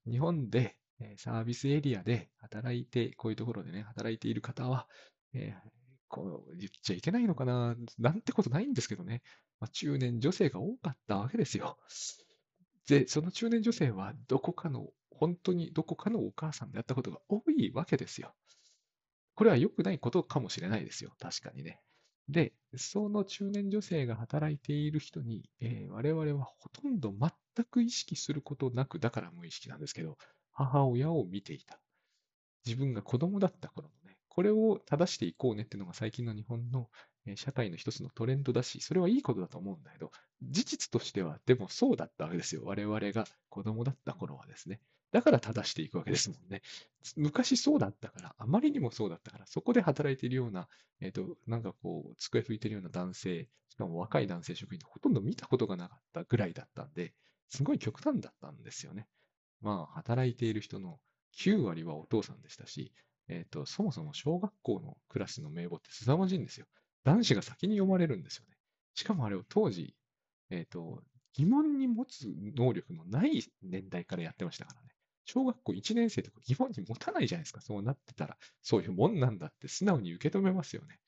[0.09, 0.77] 日本で、
[1.17, 4.87] サービスエリアで働いて、こういうところでね、働いている方は、
[5.33, 5.69] えー、
[6.07, 9.21] こう言っちゃいけないのかな、なんてことないんですけどね、
[9.59, 11.77] まあ、中年女性が多かったわけですよ。
[12.87, 18.33] で、その中年女性はどこかの、本当にどこかのお母さんであったことが多いわけですよ。
[19.33, 21.13] これは良くないことかもしれないですよ。
[21.19, 21.81] 確かにね。
[22.29, 30.17] で、その中年女性が働いている人に、えー、我々はほとんど全く意識することなく、だから無意識なんですけど、
[30.51, 31.79] 母親を見ていた。
[32.65, 36.89] 自分が子供だった頃のね、これを正していこうねっていうのが最近の日本の
[37.35, 40.11] 社会の一つのトレンドだし、それはいいことだと思うんだけど、
[40.41, 42.63] 事実としては、でもそうだったわけですよ。
[42.65, 44.81] 我々が子供だった頃はですね。
[45.15, 46.61] だから正していくわけですもんね。
[47.15, 50.67] 昔そうだったから、あまりにもそうだったから、そこで働いているような、
[50.99, 57.13] えっ、ー、と、なんかこう、机拭いてるような男性、しかも若い男性職員ほとんど見たことがなかったぐらいだったんで、
[57.47, 59.07] すごい極端だったんですよね。
[59.61, 60.99] まあ、働いている人の
[61.37, 62.91] 9割はお父さんでしたし、
[63.29, 66.65] えっ、ー、と、そもそも小学校のクラスの名簿って凄まじいんですよ。
[67.05, 68.57] 男子が先に読まれるんですよね。
[68.95, 69.95] しかもあれを当時、
[70.49, 71.01] えっ、ー、と、
[71.35, 74.94] 疑問に持つ能力のない年代からやってましたからね。
[75.25, 77.61] 小学校1年生とか疑問に持たないじゃないですか。
[77.61, 80.99] そうなってたら、そういうもんなんだって素直に受け止めますよね。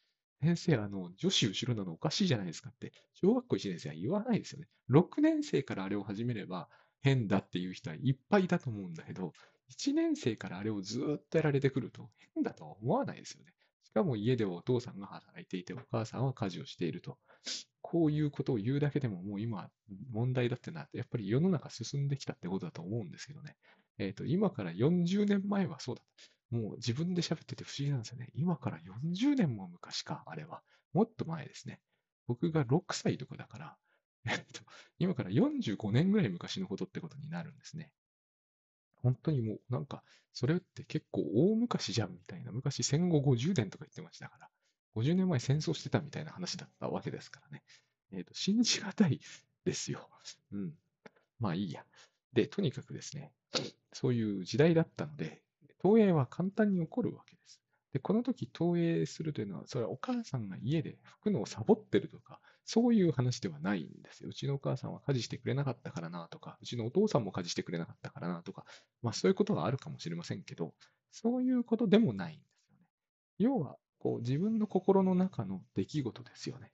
[0.42, 4.68] 先生、あの、女子後ろなのおかしいじゃないですかって、小学校1年生は言わないですよね。
[4.90, 6.70] 6年生からあれを始めれば
[7.02, 9.34] 変だっていう人はいっぱいだと思うんだけど、
[9.70, 13.54] 1年生からあれをずっとやられてくると変だとは思わないですよね。
[13.84, 17.18] しかも家ではお父さんが働いていて、お母さんは家事をしていると。
[17.82, 19.70] こういうことを言うだけでももう今
[20.12, 23.56] 問題だってなって、やっぱり世の中進んできたってことだと思うんですけどね。
[23.98, 26.02] えっ、ー、と、今から40年前はそうだ。
[26.50, 28.30] もう自分で喋ってて不思議なんですよね。
[28.34, 30.62] 今から40年も昔か、あれは。
[30.94, 31.82] もっと前ですね。
[32.28, 33.78] 僕が6歳とかだから、
[34.26, 34.62] えっと、
[35.00, 37.92] 今から45年ぐらい昔のことってことになるんですね。
[38.96, 44.50] 本当にもうなんか、それって結構大昔じゃんみたいな、昔戦後50年とか言ってましたから、
[44.96, 47.64] 50年前戦争してたみたいな話だったわけですからね。
[48.12, 49.20] えっ、と、信じがたい
[49.66, 50.10] ですよ。
[50.52, 50.78] うん。
[51.40, 51.86] まあいいや。
[52.34, 53.34] で、とにかくですね、
[53.94, 55.42] そういう時代だったので、
[55.80, 57.62] 投影は簡単に起こるわけです。
[57.94, 64.30] で、この時投影するというのは、それはお母さんが家で拭くのをサボってるとか、そういう話ではないんですよ。
[64.30, 68.66] うちのお母さんは家事してくれなかったからなとか、うちのお父さんも家事してくれなかったからなとか、
[69.02, 70.74] まあそういうことがあるかもしれませんけど、
[71.12, 72.86] そういうことでもないんですよね。
[73.40, 76.72] 要は、こう自分の心の中の出来事ですよね。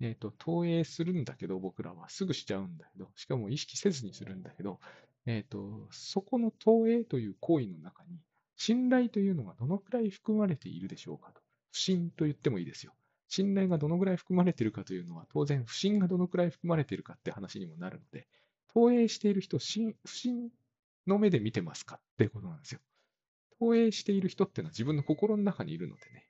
[0.00, 4.78] えっ、ー、と、投影するんだけど、僕らはすぐしちゃうんだけど、しかも意識せずにするんだけど、
[5.26, 8.20] え、ー、と、そこの投影という行為の中に、
[8.56, 11.40] 信頼というのがどのくらい含まれているでしょうかと。
[11.72, 12.92] 不信と言ってもいいですよ。
[13.28, 18.26] 信頼がどのくらい含まれているかというのは、当然不信がどのくらい含まれているかって話にもなるので、
[18.74, 20.50] 投影している人、不信
[21.06, 22.80] の目で見てますかってことなんですよ。
[23.58, 26.26] 投影している人っていうのは自分の心の中にいるのでね、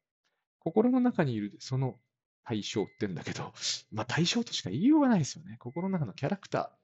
[0.58, 1.98] 心の中にいるその
[2.44, 3.52] 対象って言うんだけど、
[3.92, 5.56] まあ対象としか言いようがないですよね。
[5.58, 6.79] 心の中のキャラクター。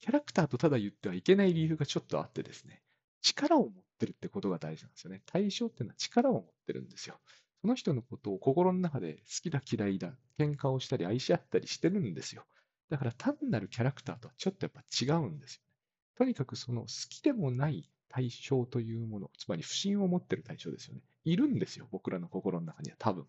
[0.00, 2.82] キャラクターとただ言ってはいけない理由がちょっとあってですね、
[3.22, 5.22] 力を持ってるってことが大事なんですよね。
[5.26, 7.18] 対象っていうのは力を持ってるんですよ。
[7.62, 12.44] その人のことを心の中で好きだ嫌いだ、喧嘩をしたり愛し合ったりしてるんですよ。
[12.90, 15.72] だから単なるキャラクターとはちょっとやっぱ違うんですよね。
[16.16, 21.02] とにかくその好きでもない対象というもの、つまり不信を持ってる対象ですよね。
[21.24, 23.26] いるんですよ、僕らの心の中には多分。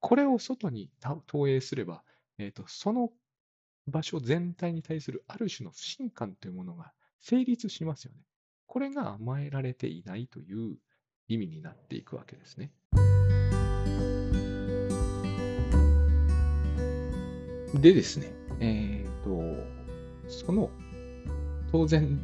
[0.00, 0.90] これを外に
[1.26, 2.04] 投影すれば、
[2.38, 3.10] えーと、その
[3.86, 8.18] 場所全体に対するある種の不信感というものが成立しますよね。
[8.66, 10.76] これが甘えられていないという
[11.28, 12.72] 意味になっていくわけですね。
[17.74, 20.70] でですね、えっ、ー、と、その、
[21.70, 22.20] 当然、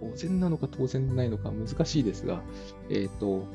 [0.00, 2.42] 当然なのか当然ないのか難しいですが、
[2.90, 3.46] えっ、ー、と、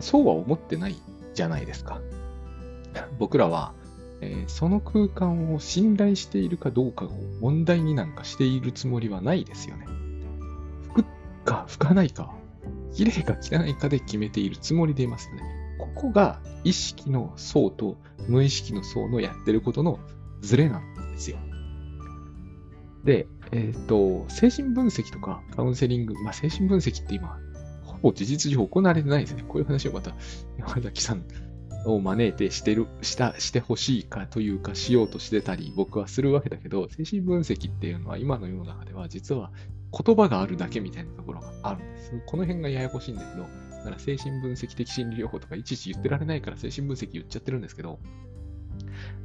[0.00, 0.96] そうは思ってない
[1.34, 2.00] じゃないですか。
[3.18, 3.74] 僕らは、
[4.20, 9.86] えー、その空間を信頼しているかどうかを問題になんかしているつもりはないですよね。
[10.94, 11.04] 拭く
[11.44, 12.34] か拭かないか、
[12.94, 15.42] 綺麗か汚いかで決めているつもりでいますね。
[15.78, 17.96] ここが意識の層と
[18.28, 20.00] 無意識の層のやってることの
[20.40, 21.38] ズレなんですよ。
[23.04, 27.38] で、えっ、ー、と、精神分析とかカウンセリング、まあ、精神分析って今、
[27.84, 29.44] ほぼ事実上行われてないですね。
[29.46, 30.14] こういう話をまた
[30.58, 31.22] 山崎さん
[31.84, 39.50] を招いてしてる、した、してほしいかというか、しようとしてたり、僕はするわけだけど、精神分析っていうのは今の世の中では実は
[39.92, 42.12] 言葉があるだけみたいなところがあるんです。
[42.26, 47.98] この辺がややこしいんだけど、だから精神分析的心理療法とかいちいち言ってられないから精神分析言っちゃってるんですけど、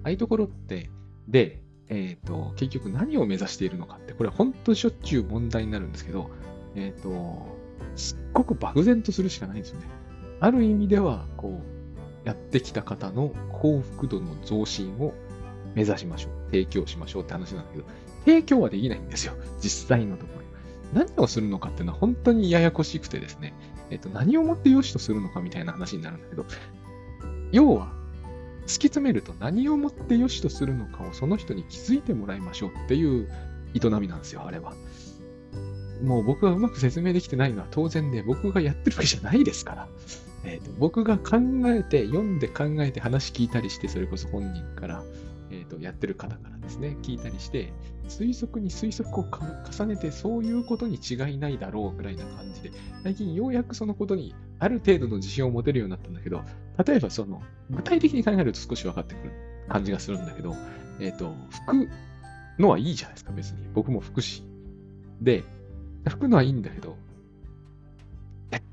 [0.03, 0.89] ああいうところって、
[1.27, 6.29] で、えっ、ー、と、結局何を目指しているのかって、これ本当しょっちゅう問題になるんですけど、
[6.75, 7.45] えっ、ー、と、
[7.95, 9.87] すっごく漠然とするしかないんですよね。
[10.39, 11.72] ある意味では、こう、
[12.23, 15.13] やってきた方の幸福度の増進を
[15.75, 16.31] 目指しましょう。
[16.51, 17.85] 提供しましょうって話なんだけど、
[18.25, 19.33] 提供はできないんですよ。
[19.61, 20.43] 実際のところ。
[20.93, 23.53] 何をするのかっていうのは本当にややこしくてですね、
[23.89, 26.45] えっと、何をもって良しとするのかみたいな話になるんだけど、
[27.51, 27.91] 要は、
[28.63, 33.27] 突き詰めると何をもって良しとするのかをその人に気づいてもらいましょうっていう
[33.73, 34.73] 営みなんですよ、あれは。
[36.03, 39.87] もう僕がうまく説明できてないのは当然で、僕がやってるわけじゃないですから。
[40.45, 45.03] えーと、僕が考えて、読んで考えて話聞いたりして、それこそ本人から、
[45.51, 47.71] えーと、やってる方からですね、聞いたりして、
[48.09, 49.25] 推測に推測を
[49.71, 52.71] 重ねて、そういうことに違いないだろうぐらいな感じで、
[53.03, 56.41] 最近ようやくそのことにある程度の自信を持てるようになったんだけど、
[56.85, 59.31] 例えばその、具体的に考えると少し分かってくる
[59.69, 60.55] 感じがするんだけど、
[60.99, 61.33] えっ、ー、と、
[61.67, 61.89] 拭く
[62.59, 63.67] のはいいじゃないですか、別に。
[63.73, 64.43] 僕も拭くし。
[65.21, 65.43] で、
[66.05, 66.97] 拭くのはいいんだけど、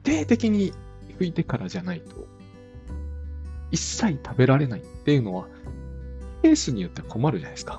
[0.05, 0.73] 徹底的に
[1.21, 2.27] 拭いてからじゃないと、
[3.71, 5.47] 一切食べられないっていうのは、
[6.43, 7.79] ケースによっては困るじゃないですか。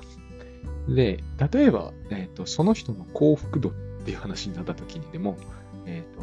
[0.88, 3.72] で、例えば、えーと、その人の幸福度っ
[4.04, 5.36] ていう話になった時にでも、
[5.86, 6.22] えーと、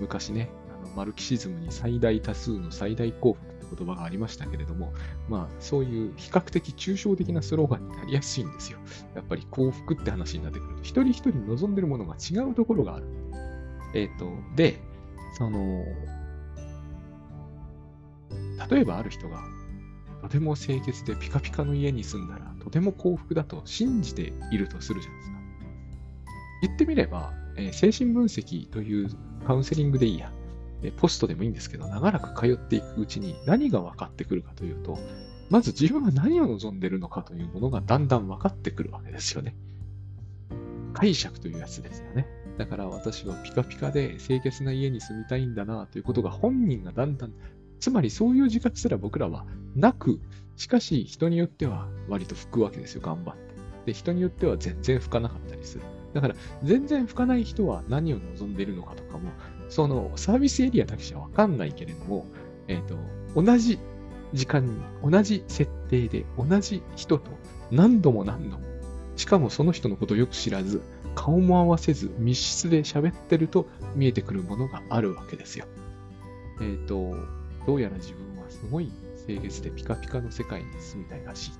[0.00, 4.92] 昔ね、あのマルキシズムに最大多数の最大幸福って言葉がありましたけれども、
[5.28, 8.78] まあ、そういう比較的抽象的なスローガンになりやすいんですよ。
[9.14, 13.06] やっぱり幸福って話になってくると、一人一人望んでるものが違うところがある。
[13.94, 14.80] えっ、ー、と、で、
[15.32, 15.84] その、
[18.70, 19.42] 例えばある人が、
[20.22, 25.38] とても清潔でピカピカの家に住んだら、とても幸福だと信じているとするじゃないですか。
[26.62, 29.10] 言ってみれば、えー、精神分析という
[29.46, 30.32] カウンセリングでいいや、
[30.82, 34.98] えー、ポストでもいいんですけど、長らく通っていくうちに何が分かってくるかというと、
[35.50, 39.54] まず自分は何を望んでるのかというものがだんだん分かってくるわけですよね。
[40.94, 42.26] 解釈というやつですよね。
[42.58, 47.32] だから私はピカピカで清潔な家に住みたいんだなということが本人がだんだん、
[47.80, 50.20] つまりそういう自覚すら僕らはなく、
[50.56, 53.42] しかし人によっては割と吹くわけですよ、頑張って。
[53.86, 55.84] で、人によっては全然吹かなかったりする。
[56.14, 59.30] だから、全然吹かない人は何を望んでいるのかとかも、
[59.68, 62.26] そのサービスエリアだけじゃわかんないけれども、
[62.68, 63.78] えっ、ー、と、同じ
[64.32, 67.30] 時間に、同じ設定で、同じ人と
[67.70, 68.64] 何度も何度も、
[69.16, 70.82] しかもその人のことをよく知らず、
[71.14, 75.66] 顔も合わせず密室で喋ってると見えてくるものがあるわけですよ。
[76.60, 77.16] えっ、ー、と、
[77.66, 78.90] どうやら自分はすごい
[79.26, 81.52] 清潔でピカピカの世界に住みたいらしい。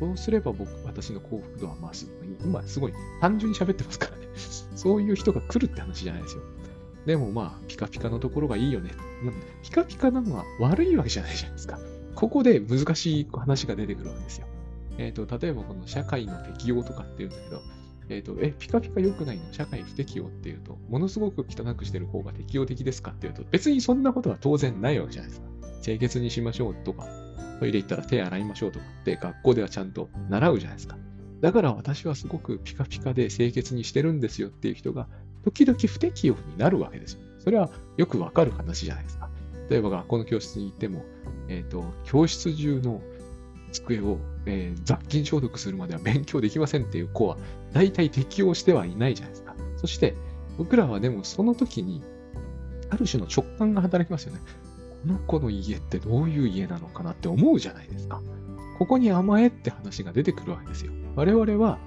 [0.00, 2.08] そうすれば僕、私の幸福度は増す。
[2.44, 4.26] 今すごい単純に喋ってますからね。
[4.74, 6.42] そういう人が来るって話じゃないですよ。
[7.06, 8.90] でもまあ、ピカピカのところがいいよね。
[9.62, 11.78] ピカピカなのは悪いわけじゃないじゃないですか。
[12.14, 14.46] ここで難しい話が出てくるわけですよ。
[14.98, 17.62] えっ、ー、と、例えばこの社会の適用とかっていうんだけど、
[18.12, 19.52] えっ、ー、と、え、ピカピカ良くないの？
[19.52, 25.46] 社会不適用っていうと、ものすごく汚くしてる方が適用的ですかっていうと、別にそんなことは当然ないわけじゃないですか。
[25.82, 27.06] 清潔にしましょうとか、
[27.58, 30.96] トイレ行ったら手洗いましょうとかって学校ではちゃんと習うじゃないですか。
[31.40, 35.08] だから私はすごくピカピカで清潔にしてるんですよっていう人が
[35.44, 37.20] 時々不適用になるわけですよ。
[37.40, 39.28] それはよくわかる話じゃないですか。
[39.68, 41.04] 例えば学校の教室に行っても、
[41.48, 43.00] えっ、ー、と、教室中の
[43.72, 47.36] 机を、えー、雑菌消毒するまでは勉強できませんっていう子は、
[47.72, 49.54] 大体適用してはいないじゃないですか。
[49.76, 50.14] そして、
[50.58, 52.02] 僕らはでもその時に、
[52.90, 54.40] ある種の直感が働きますよね。
[55.02, 58.20] この子の家ってどういう家なのかなって思うじゃないですか。
[58.78, 60.92] ここに甘えって話が出てくるわけですよ。
[61.16, 61.78] 我々は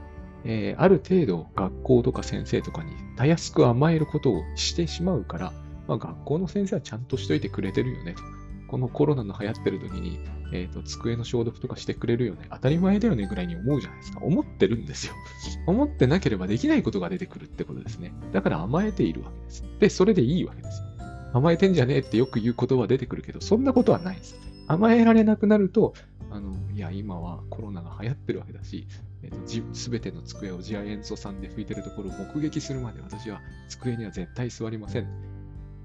[0.45, 5.53] えー、ある程度学校とか先生とかにたやすく甘えることをしてしまうから、
[5.87, 8.21] まあ、学校の先生はちゃんとしといてくれてるよねと。
[8.67, 10.19] このコロナの流行ってる時に、
[10.51, 12.47] えーと、机の消毒とかしてくれるよね。
[12.51, 14.19] 当たり前だよねぐらいに思うじゃないですか。
[14.21, 15.13] 思ってるんですよ。
[15.67, 18.13] 思ってなければできないことが出てくるってことですね。
[18.33, 19.63] だから甘えているわけです。
[19.79, 20.87] で、それでいいわけですよ。
[21.33, 24.35] 甘えてんじゃねえってよく言う言葉出てくるけど、そんなことはないです。
[24.67, 25.93] 甘えられなくなると、
[26.31, 28.87] あの、いや、今はコロナが流行ってるわけだし、
[29.21, 35.07] えーと、全ての机を次亜塩素酸で拭いてるところを目撃するまで私は机には絶対座りません。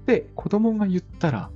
[0.05, 1.51] で、子供が言ったら、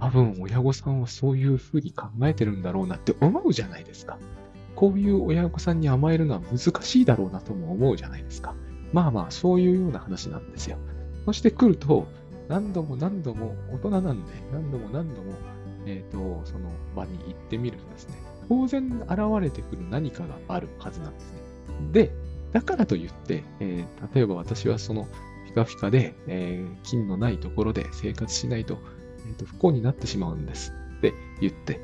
[0.00, 4.18] 多分親御さんはそういうふうに考えてるんだろうなって思うじゃないですか。
[4.76, 8.54] こういう親御さんに甘えるのは難しいだろうなとも思うじゃないですか。
[8.92, 10.78] まあまあ、そういうような話なんですよ。
[11.26, 12.06] そして来ると、
[12.48, 15.32] 何度も何度も大人なんで、何度も何度も、
[15.86, 18.14] えっ、ー、と、その場に行ってみるとですね、
[18.48, 21.40] 当然現れてくる何かがあるはずなんですね。
[21.92, 22.12] で、
[22.52, 25.06] だからといって、えー、例えば私はその
[25.46, 28.78] ピカピカで、えー、金のないところで生活しないと,、
[29.28, 31.80] えーと、不幸になってしまうんですって言って、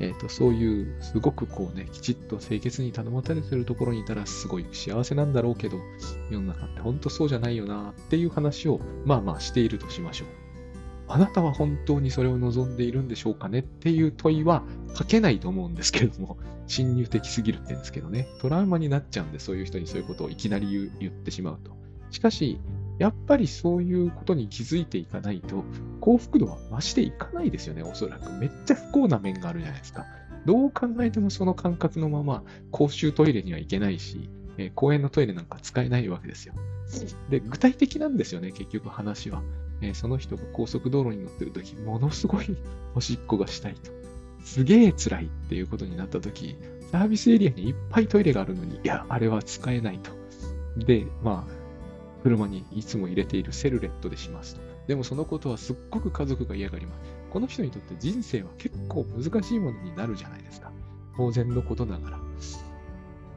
[0.00, 5.78] えーと、そういうすごくこうね、きちっと清潔に頼まれてるところにいたらすごい幸せなんだろうけど、
[6.30, 10.28] 世の中って本当そうじゃないよなっていう話をまあまあしているとしましょう。
[11.10, 14.62] あなたは本当にそれを望んでいるんでしょうかねっていう問いは
[14.94, 21.72] 書けないと思うんですけれども、侵入的すぎるって言うんですけどね、トラウマになっちゃうんで、そういう人にそういうことをいきなり言ってしまうと。
[22.10, 22.60] しかし、
[22.98, 25.64] やっぱりそういうことに気づいていかないと、
[26.00, 28.32] 幸福度は増していかないですよね、おそらく。
[28.32, 30.04] めっちゃ不幸な面があるじゃないですか。
[30.46, 36.54] どう考えてもその感覚のまま、公衆トイレには行けないし、えー、公園のトイレなんか使えないわけですよ。
[37.30, 39.42] で、具体的なんですよね、結局話は。
[39.80, 42.56] えー、その人が高速道路に乗ってるとき、ものすごい
[42.94, 43.92] おしっこがしたいと。
[44.44, 46.56] すげえ辛いっていうことになったとき、
[46.90, 50.10] サービスエリアにいっぱいトイレがあるのに、いや、あれは使えないと。
[50.78, 51.57] で、まあ、
[52.28, 54.60] 車にいつも入れているセルレットでしますと。
[54.86, 57.00] でもそのことはすっごく家族が嫌がります。
[57.30, 60.70] この人にとって人生は結構難しいものになるじゃないですか。
[61.16, 62.18] 当然のことながら。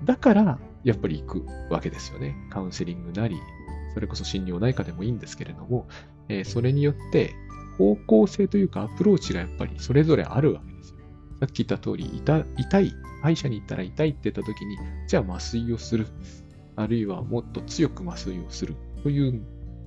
[0.04, 2.36] だから、やっぱり行くわけですよね。
[2.50, 3.38] カウンセリングなり、
[3.94, 5.88] それこそ心療内科でもいいんですけれども、
[6.28, 7.34] えー、それによって
[7.78, 10.98] 方向性というかアプローチがやっぱりそれぞれあるわけですよ。
[11.40, 14.78] さっき言った通り、痛痛い、歯医者に行ったら痛いって言った時に、
[15.08, 16.08] じゃあ麻酔をする。
[16.82, 18.76] あるいはもっと強く麻酔をする。
[19.04, 19.42] という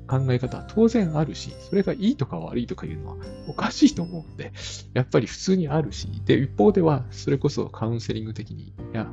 [0.06, 3.16] 考え方は当然あるし、それがいいとか悪いとかいうのは
[3.48, 4.52] おかしいと思うんで、
[4.92, 9.10] やっぱり普通にあるし、で、一方ではそれこそカウンセリング的に、いや、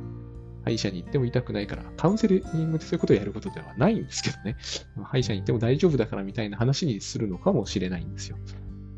[0.64, 4.56] 歯医者に行っても痛くないから、カウンセリングでそういうことをやることではないんですけどね。
[5.02, 8.36] 歯医者に行っても大丈夫だからみたいな話にするのかもしれないんですよ。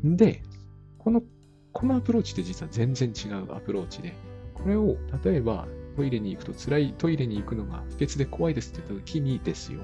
[0.03, 0.43] で、
[0.97, 1.23] この、
[1.71, 4.13] このアプローチって実は全然違うアプローチで、
[4.53, 9.81] これを例えばトイレに行くと辛いトイレに行くのが不潔で怖いですって言った時にですよ。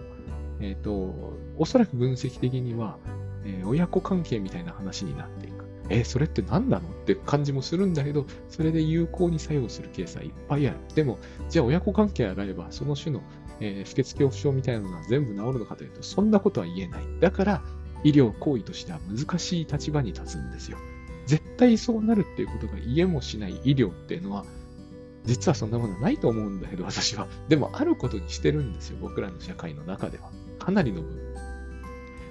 [0.59, 2.97] えっ、ー、と、おそらく分析的には、
[3.45, 5.65] えー、親子関係みたいな話になっていく。
[5.89, 10.77] え、それって何なのって感じもするんだけど、それで有効に作用するケースはいっぱいある。
[10.95, 11.17] でも、
[11.49, 13.21] じゃあ親子関係洗えば、その種の、
[13.59, 17.03] え、不潔恐怖症みたいなのは全部治るのかというと、そんなことは言えない。
[17.19, 17.61] だから、
[18.03, 20.77] 医療行為としては難しい立場に立つんですよ。
[21.25, 24.45] 絶対そうなるっていうことが言えもしない医療っていうのは、
[25.25, 27.27] 実はそんなものはないと思うんだけど、私は。
[27.47, 30.31] でも、あることにしてるんですよ、僕らの社会の中では。
[30.59, 31.17] かなりの分。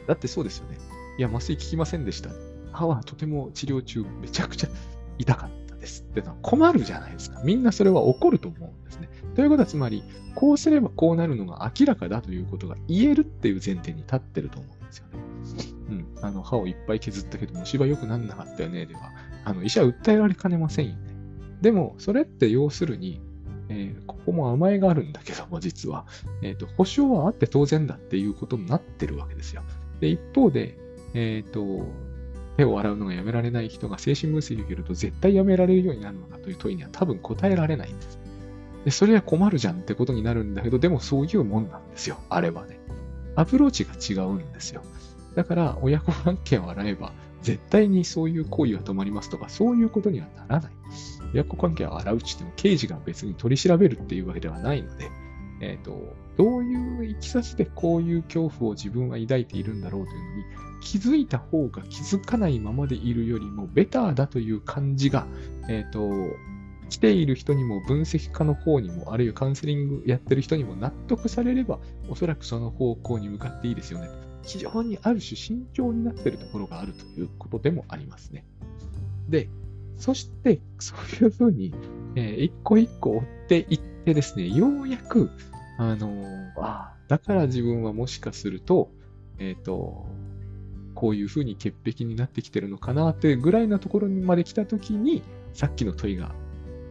[0.06, 0.78] だってそうですよね。
[1.18, 2.30] いや、麻酔効きませんでした。
[2.72, 4.68] 歯はとても治療中、めちゃくちゃ
[5.18, 7.40] 痛かったですってのは困るじゃないですか。
[7.44, 9.08] みんなそれは怒ると思うんですね。
[9.36, 10.02] ということは、つまり、
[10.34, 15.18] こうすればこうなるのが明らかだということが言えるっていう前提に立ってると思うんですよね。
[15.90, 16.24] うん。
[16.24, 18.86] あの、歯をいっぱい削ったけど虫歯良くなんなかったよね。
[18.86, 19.12] では、
[19.44, 21.09] あの、医者は訴えられかねませんよね。
[21.60, 23.20] でも、それって要するに、
[23.68, 26.06] えー、ここも甘えがあるんだけども、実は、
[26.42, 29.62] えっ、ー、と、保証はあって当然だっていうことになってるわけですよ。
[30.00, 30.76] で、一方で、
[31.14, 31.86] えっ、ー、と、
[32.56, 38.18] 手を洗うのがやめられない人が精神分析を受けると絶対やめられるようになるのかという問いには多分答えられないんです。
[38.84, 42.18] で、それは困るじゃんってことになるんだけど、でもそういうもんなんですよ。
[42.28, 42.80] あればね。
[43.36, 44.82] アプローチが違うんですよ。
[45.34, 50.72] だから、親子関係を洗えば、絶対にそういう行為は止まりますとか、そういうことにはならない。
[51.32, 55.10] 親子関係を洗うちっても、刑事が別に取り調べるっていうわけではないので、
[55.60, 60.44] えっ、ー、と、どういういきさつでこういう恐怖を自分は抱いているんだろうというのに、
[60.80, 65.26] 気づいた方が気づかないままでいるよりも、ベターだという感じが、
[65.68, 66.10] えっ、ー、と、
[66.88, 71.78] 来ている人にも分析家の方にも、あるいはカウンセリングやってる人にも納得されれば、
[72.08, 74.08] おそらくその方向に向かっていいですよね。
[74.42, 78.44] 非常にある種慎重になっているところがあるということでもありますね。
[79.28, 79.48] で、
[80.00, 81.74] そして、そういうふうに、
[82.16, 85.30] えー、一個一個追っていってですね、ようやく、
[85.78, 88.90] あのー、だから自分はもしかすると、
[89.38, 90.06] えっ、ー、と、
[90.94, 95.22] こういうふうに潔癖になってきてるのかなっていうぐらいなところにまで来たときに、
[95.52, 96.34] さっきの問いが、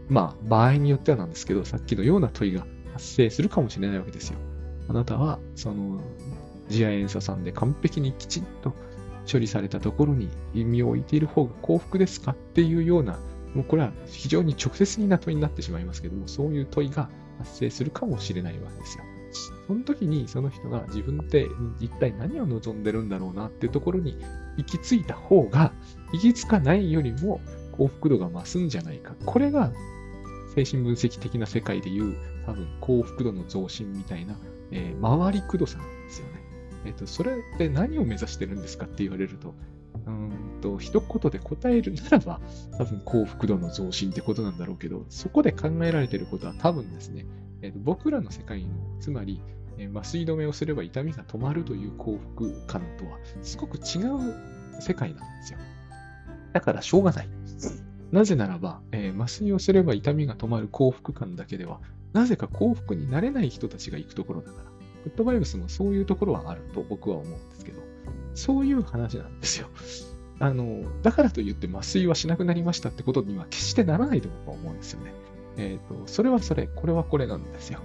[0.07, 4.37] まあ、場合によってはなんですけど、さっきのような問いが発生するかもしれないわけですよ。
[4.87, 5.99] あなたは、その、
[6.69, 8.73] 次亜塩素酸で完璧にきちんと
[9.31, 13.19] 処理されたところに意味を置いている方が幸福ですかっていうような、
[13.53, 17.09] もうこれは非常に直接的な問いになってしまいますけども、そういう問いが
[17.39, 19.03] 発生するかもしれないわけですよ。
[19.67, 21.47] その時にその人が自分って
[21.79, 24.17] 一体何を望んでるんだろうなっていうところに
[24.57, 25.71] 行き着いた方が、
[26.11, 27.39] 行き着かないよりも
[27.71, 29.15] 幸福度が増すんじゃないか。
[29.25, 29.71] これが
[30.55, 34.35] 精神分析的な世界でいう多分幸福度の増進みたいな、
[34.71, 36.38] えー、回りくどさなんですよね。
[36.85, 39.53] えっ、と、それって何を目指してるんですかって言われると、
[40.05, 42.39] うんと、一言で答えるならば、
[42.77, 47.25] 多分幸福度の増進ってことなんだろうけど、そこで考えられてることは多分ですね、
[47.61, 48.69] えっ、と、僕らの世界の、
[48.99, 49.41] つまり、
[49.77, 55.59] えー、麻酔止めをすれば痛みが止まるという幸福感とは、すごく違う世界なんですよ。
[56.53, 57.29] だからしょうがない。
[58.11, 61.79] なぜならば、えー、麻酔をすれば痛みが止まる幸福感だけでは、
[62.13, 64.68] なぜか幸福になれない人たちが行くところだから。
[65.03, 67.81] グッドバイブスもそういうところはあると僕は思うんですけど、
[68.33, 69.67] そういう話なんですよ。
[70.39, 75.13] あの、だからといって麻酔はしなくなりましたってことには決してならないと僕は思うんですよね。
[75.57, 77.79] えっ、ー、と、それはそれ、これはこれなんですよ。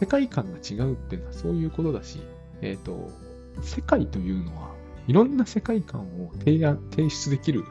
[0.00, 2.20] 世界観が違うっていうのはそういうことだし、
[2.60, 3.10] えっ、ー、と、
[3.62, 4.74] 世界というのは、
[5.06, 7.64] いろんな世界観を提案、提出できる、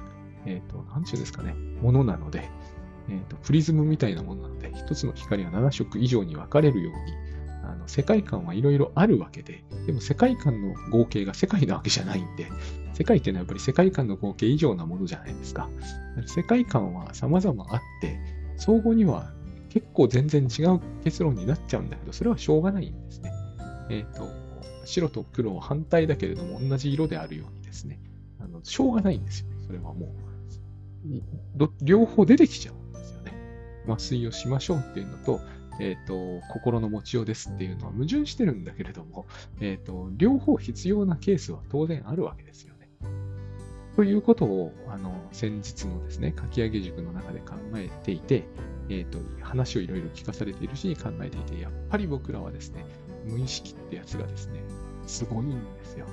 [0.46, 2.50] えっ、ー、と、なんちゅうですかね、ものなので、
[3.10, 7.14] えっ、と、プリズムみたいなものなので、一つの光は7色以上に分かれるように、
[7.82, 12.48] の世界観はいろいろあるわけで、でも世界観の合計が世界なわけじゃないんで、
[12.94, 15.70] 世界っていうのはやっぱり世界観の合計以上なものじゃないですか。
[16.28, 18.20] 世界観は様々あって、
[18.58, 19.32] 相互には
[19.70, 23.32] 結構全然違う結論になっちゃうんだけど、それはしょうがないんですね。
[23.90, 24.30] えっ、ー、と、
[24.86, 28.00] 白と黒は反対だけれども同じ色であるようにですね、
[28.40, 29.48] あのしょうがないんですよ。
[29.66, 30.32] それはもう。
[31.82, 33.34] 両方出てきちゃうんですよね。
[33.88, 35.40] 麻酔をしましょうっていうのと、
[35.80, 39.26] えっ、ー、と、心の持ちようですっていうのは矛盾してるんだけれども、
[39.60, 42.90] えっ、ー、と、両方必要なケースは当然あるわけですよね。
[43.96, 48.44] ということを、あの、先日のですね、書き上げ塾の中で考えていて、
[48.90, 52.86] えっ、ー、と、話をいろいろ聞かされているし、考えていて、やっぱり僕らはですね、
[53.26, 54.62] 無意識ってやつがですね、
[55.08, 56.06] すごいんですよ。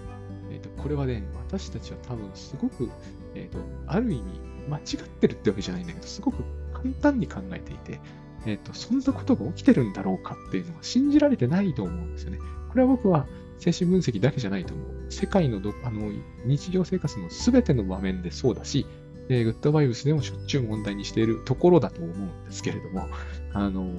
[0.51, 2.91] えっ、と、これはね、私たちは多分すごく、
[3.35, 4.23] えっ、と、ある意味、
[4.69, 6.43] 間違ってるってわけじゃないんだけど、すごく
[6.73, 8.01] 簡単に考えていて、
[8.47, 12.39] えっ、ー、と、そんなことが起きてるんだろうかっていうのは信じられてないと思うんですよね。
[12.68, 13.26] これは僕は
[13.59, 14.86] 精神分析だけじゃないと思う。
[15.11, 16.11] 世界のどあの
[16.45, 18.86] 日常生活の全ての場面でそうだし、
[19.28, 23.09] えー、グッドバイブスでもしょっちゅう問題にしているところだと思うんですけれども、
[23.53, 23.91] あの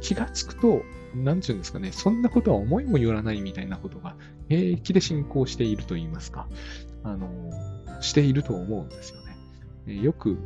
[0.00, 0.82] 気がつくと、
[1.14, 4.16] なんていうんですかね、そんなことは思いもよらないみたいなことが
[4.48, 6.48] 平気で進行していると言いますか、
[7.02, 7.50] あの、
[8.00, 9.36] していると思うんですよね。
[9.88, 10.36] えよく、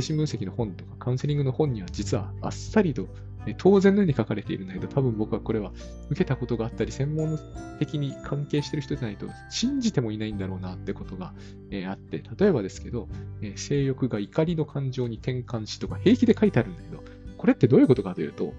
[0.00, 3.08] 精神分析の本とかカウンセリングの本には実はあっさりと
[3.56, 5.72] 当然のように書かれているんだけど、多分僕はこれは
[6.10, 7.38] 受けたことがあったり、専門
[7.78, 11.32] 的に関係している人じゃないと信じてもいないんだろうなってことが、
[11.70, 13.08] えー、あって、例えばですけど、
[13.40, 17.02] えー、性欲が怒りの感情に転換しとか平気で書いてあるんだけど、
[17.38, 18.52] これってどういうことかというと、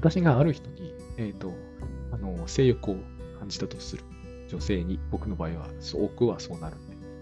[0.00, 1.52] 私がある人に、えっ、ー、と、
[2.12, 2.96] あの、性欲を
[3.38, 4.02] 感じたとする。
[4.48, 6.76] 女性に、僕の場合は、多くはそうなる、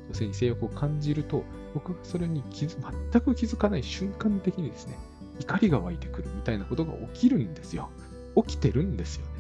[0.08, 1.44] 女性に性欲を感じると、
[1.74, 2.76] 僕がそれに気づ
[3.10, 4.98] 全く気づかない瞬間的にですね、
[5.40, 7.90] 怒りが湧いてくるみたいなことが起きるんですよ。
[8.36, 9.32] 起きてるんですよね。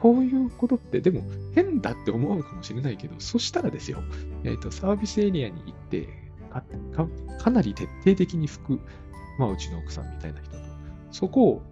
[0.00, 1.22] こういうことって、でも
[1.54, 3.98] 変だって思うかもしれないけど、そしたらですよ、
[4.44, 6.08] え、ー、と、サービスエリアに行って
[6.50, 6.62] か
[7.42, 8.80] か、なり徹底的に拭く、
[9.38, 10.58] まあ、うちの奥さんみたいな人と、
[11.10, 11.62] そこ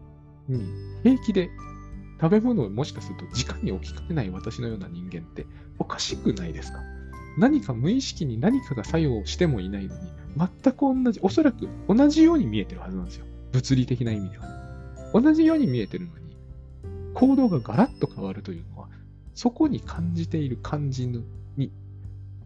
[0.48, 0.60] に
[1.02, 1.50] 平気で
[2.20, 5.46] 食べ物をもしかすると時間に置きかけない私のような人間って
[5.78, 6.80] おかしくないですか？
[7.37, 13.26] 何か無意識に何かが作用してもいないのに、全く同じ、おそらく同じように見えてるはずなんですよ。
[13.53, 14.47] 物理的な意味では。
[15.12, 16.37] 同じように見えてるのに、
[17.14, 18.89] 行動がガラッと変わるというのは、
[19.34, 21.24] そこに感じている感じに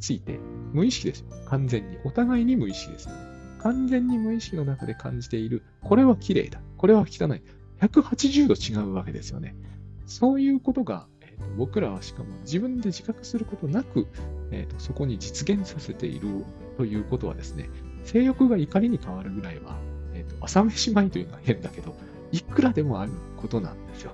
[0.00, 0.38] ついて、
[0.72, 1.26] 無意識ですよ。
[1.46, 1.98] 完全に。
[2.04, 3.14] お互いに無意識ですよ。
[3.60, 6.60] 完全に無意識の中で感じている、これは綺麗だ。
[6.76, 7.42] これは汚い。
[7.80, 9.54] 180度違うわけですよね。
[10.06, 11.06] そういうことが、
[11.40, 14.06] と、僕らはしかも自分で自覚することなく、
[14.50, 16.44] えーと、そこに実現させている
[16.76, 17.70] ということはですね、
[18.04, 19.76] 性欲が怒りに変わるぐらいは、
[20.14, 21.94] えーと、朝飯前というのは変だけど、
[22.32, 24.12] いくらでもあることなんですよ。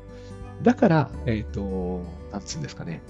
[0.62, 2.02] だから、えっ、ー、と、
[2.32, 3.02] なんつうんですかね。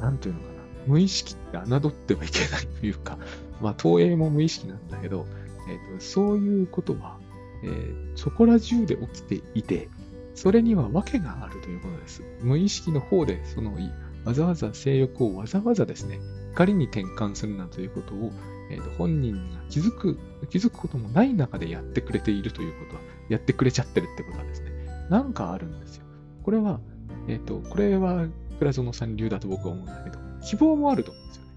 [0.00, 0.52] なんというのかな。
[0.86, 3.18] 無意識って侮ってはいけないというか、
[3.60, 5.26] まあ、投影も無意識なんだけど、
[5.68, 7.18] えーと、そういうことは、
[7.62, 9.88] えー、そこら中で起きていて、
[10.34, 12.22] それには訳があるということです。
[12.40, 13.76] 無意識の方で、その、
[14.24, 16.18] わざわざ性欲をわざわざですね、
[16.52, 18.32] 光に転換するなということを、
[18.70, 20.18] えーと、本人が気づく、
[20.48, 24.70] 気づくこともない中でやってくれているということは、やってくれちゃってるってことはですね、
[25.10, 26.04] なんかあるんですよ。
[26.42, 26.80] これは、
[27.28, 28.26] えっ、ー、と、これは
[28.58, 31.50] 倉園さん流だと僕は思うんだけど、希望もあると思うんですよね。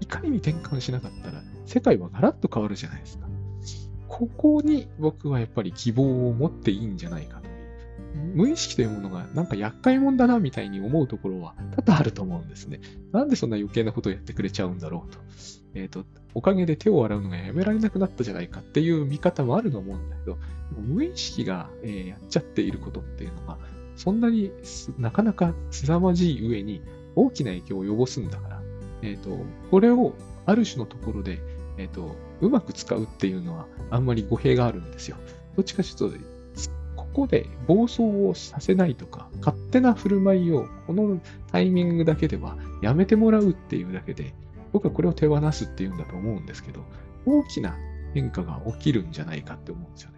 [0.00, 3.26] いかに転換しなかったら、世界はガラッと変わるじゃないですか。
[4.08, 7.35] ここに僕はやっぱり希望を持っていいんじゃないか。
[8.16, 12.80] 無意識というものがなんか厄介者だなみたいに思うところは多々あると思うんですね。
[13.12, 15.18] なんでそんな余計なことをやってくれちゃうんだろうと。
[15.74, 16.04] えっ、ー、と、
[16.34, 20.38] おかげで手を洗うのがやめられなくなったじゃないかっていう見方もあると思うんだけど、
[20.74, 23.58] 無意識が、えー、やっちゃっていることっていうのが、
[23.96, 24.50] そんなに
[24.98, 26.82] なかなか凄まじい上に
[27.14, 28.62] 大きな影響を及ぼすんだから、
[29.02, 29.38] えっ、ー、と、
[29.70, 30.14] これを
[30.46, 31.40] ある種のところで、
[31.78, 35.16] えっ、と、うまく使うっていうのはあんまり語弊があるんですよ。
[35.56, 36.35] どっちかというと、
[37.16, 41.18] こで暴走をさせないとか、勝手な振る舞いをこの
[41.50, 44.34] タイミングだけではやめてもらうっていうだけで、
[44.74, 46.84] 僕はこれを手放すっていうんだと思うんですけど、
[47.24, 47.74] 大きな
[48.12, 50.16] 変化が起きるんじゃないかって思うんですよね。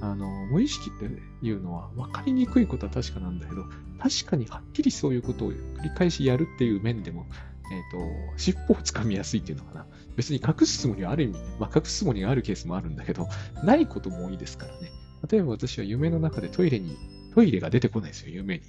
[0.00, 3.62] あの、無意識っていうのは分かりにくいことは確かなんだけど、
[4.00, 7.26] 確かにはっきりそういうことを繰り返しやるっていう面でも、
[7.70, 9.86] えっ、ー、と、尻尾をつかみやすいっていうのかな。
[10.16, 13.28] 別に隠すつもりはある意味、まあ、隠すつもりがあるケースもあるんだけど、
[13.62, 14.90] ないことも多いですからね。
[15.30, 16.96] 例えば私は夢の中でトイレに、
[17.34, 18.62] トイレが出てこないですよ、夢に。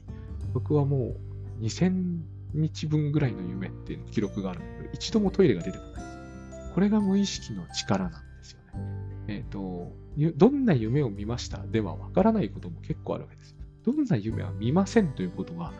[0.53, 1.15] 僕はも
[1.59, 2.19] う2000
[2.53, 6.73] 日分ぐらいの夢っていう記録があるんだけど、一度もトイレが出てこないです。
[6.73, 9.03] これが無意識の力なんですよね。
[9.27, 9.91] えっ、ー、と、
[10.35, 13.55] どんな夢を見ましたではわからないことも結構あるわけです。
[13.83, 15.73] どんな夢は見ませんということは、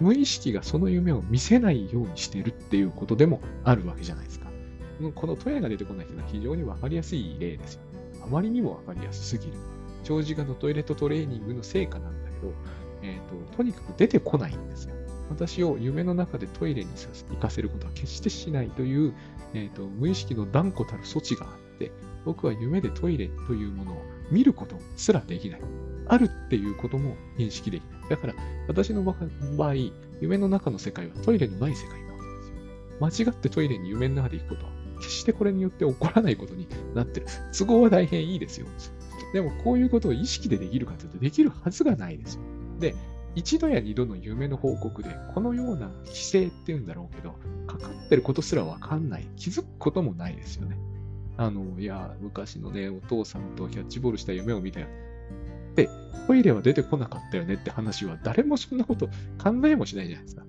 [0.00, 4.50] 無意識がその夢を見せないようにしてるっていうことでもあるわけじゃないですか。
[5.14, 8.20] このトイレが出てこないというのは非常にわかりやすい例ですよね。
[8.22, 9.52] あまりにもわかりやすすぎる。
[10.04, 12.52] 長時間のトイレットトレーニングの成果なんだけど、
[13.02, 14.94] え、ー、と、とにかく出てこないんですよ。
[15.30, 16.90] 私を夢の中でトイレに
[17.30, 19.14] 行かせることは決してしないという、
[19.54, 21.92] えーと、無意識の断固たる措置があって、
[22.24, 25.60] 僕は夢でトイレというものを見ることすらできない。
[26.08, 28.10] あるっていうことも認識できない。
[28.10, 28.34] だから、
[28.66, 29.14] 私の場
[29.68, 29.74] 合、
[30.20, 33.24] 夢の中の世界はトイレのない世界なわけですよ。
[33.26, 37.26] 間違ってトイレに夢の中で行くことは、決してこれによって起こらないことになってる。
[37.56, 38.66] 都合は大変いいですよ。
[39.32, 42.42] でも、こういうことを意識でできるかというと、できるはずがないですよ。
[42.78, 42.94] で、
[43.34, 47.34] 一度や二度の夢の報告で、このような規制っていうんだろうけど、
[47.66, 49.26] かかってることすらわかんない。
[49.36, 50.76] 気づくこともないですよね。
[51.36, 54.88] あの、いや、昔のね、お父さんとキャッチボールした夢を見たよ。
[55.76, 55.88] で、
[56.26, 59.06] トイレは出てこなかったよねって話は誰もそんなこと
[59.42, 60.44] 考えもしないじゃないですか。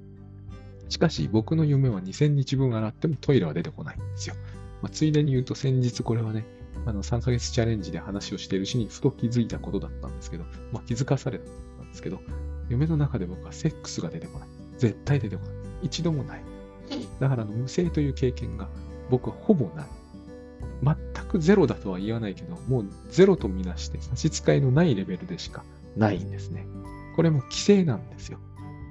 [0.90, 4.36] しかし、僕の夢は2000日分洗ってもトイレは出てこないんですよ。
[4.82, 6.46] まあ、ついでに言うと先日これはね、
[6.86, 12.20] あの、3ヶ月チャレンジで話をしているうちにふと気づいたことだったんですけど、まあ気づかされたんですけど、
[12.70, 14.50] 夢の中で僕はセックスが出てこない。
[14.78, 15.54] 絶対出てこない。
[15.84, 16.44] 一度もない。
[17.20, 18.68] だからの無性という経験が
[19.10, 19.86] 僕はほぼない。
[20.84, 25.64] 全くゼロだとは言わないけど、もうゼロとみなして差し支えのないレベルでしか
[25.96, 26.66] ないんですね。
[27.16, 28.40] これも規制なんですよ。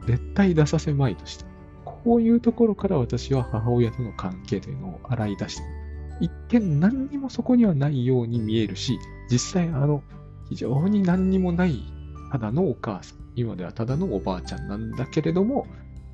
[0.06, 1.46] 絶対出させまいとした。
[1.84, 5.62] こういうところから私は母親との関係というのを洗い出して
[6.20, 8.98] 一見何にもそこにはないように見えるし、
[9.30, 10.02] 実際あの、
[10.48, 11.82] 非常に何にもない
[12.30, 15.66] ただのお母さん、今ではただのおばあちゃんなんだけれども、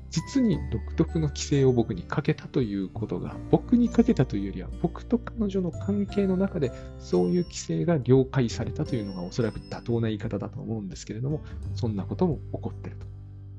[0.09, 11.41] 実に独特の規制を僕にかけたということが、僕にかけたというよりは、僕と彼女の関係の中で、そういう規制が了解されたというのがおそらく妥当な言い方だと思うんですけれども、
[11.75, 13.05] そんなことも起こってると。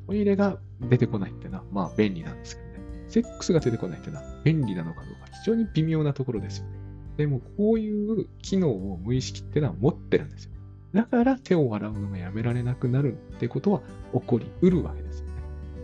[0.08, 2.67] トイレが出てこないっていうのは、まあ便利なんですけど。
[3.08, 6.72] セックスが出てこないっていうのは便利なのかどうか、非常に微妙なところですよね。
[7.16, 10.52] でも、こういう機能を無意識っていうのは持ってるんですよ。
[10.94, 13.80] だから手を洗うのがやめられなくなるってことは
[14.12, 15.32] 起こりうるわけですよね。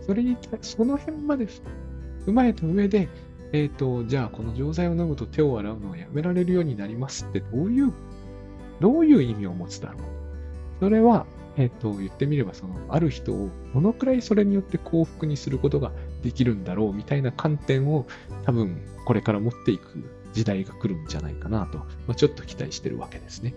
[0.01, 1.47] それに対、その辺まで
[2.25, 3.09] 踏まえた上で、
[3.51, 7.93] えっ、ー、と、じゃあこの錠剤を飲むと手を洗うのがやめられるようになりますってどういう、
[8.79, 10.01] どういう意味を持つだろう
[10.79, 11.25] それは、
[11.57, 15.91] えっ、ー、と、言ってみれば、その、ある人をどのくらいそれによって幸福にすることが
[16.23, 18.07] できるんだろうみたいな観点を
[18.45, 20.03] 多分これから持っていく
[20.33, 23.53] 時代が来るんじゃないかなと、まあ、ちょっと期待してるわけですね。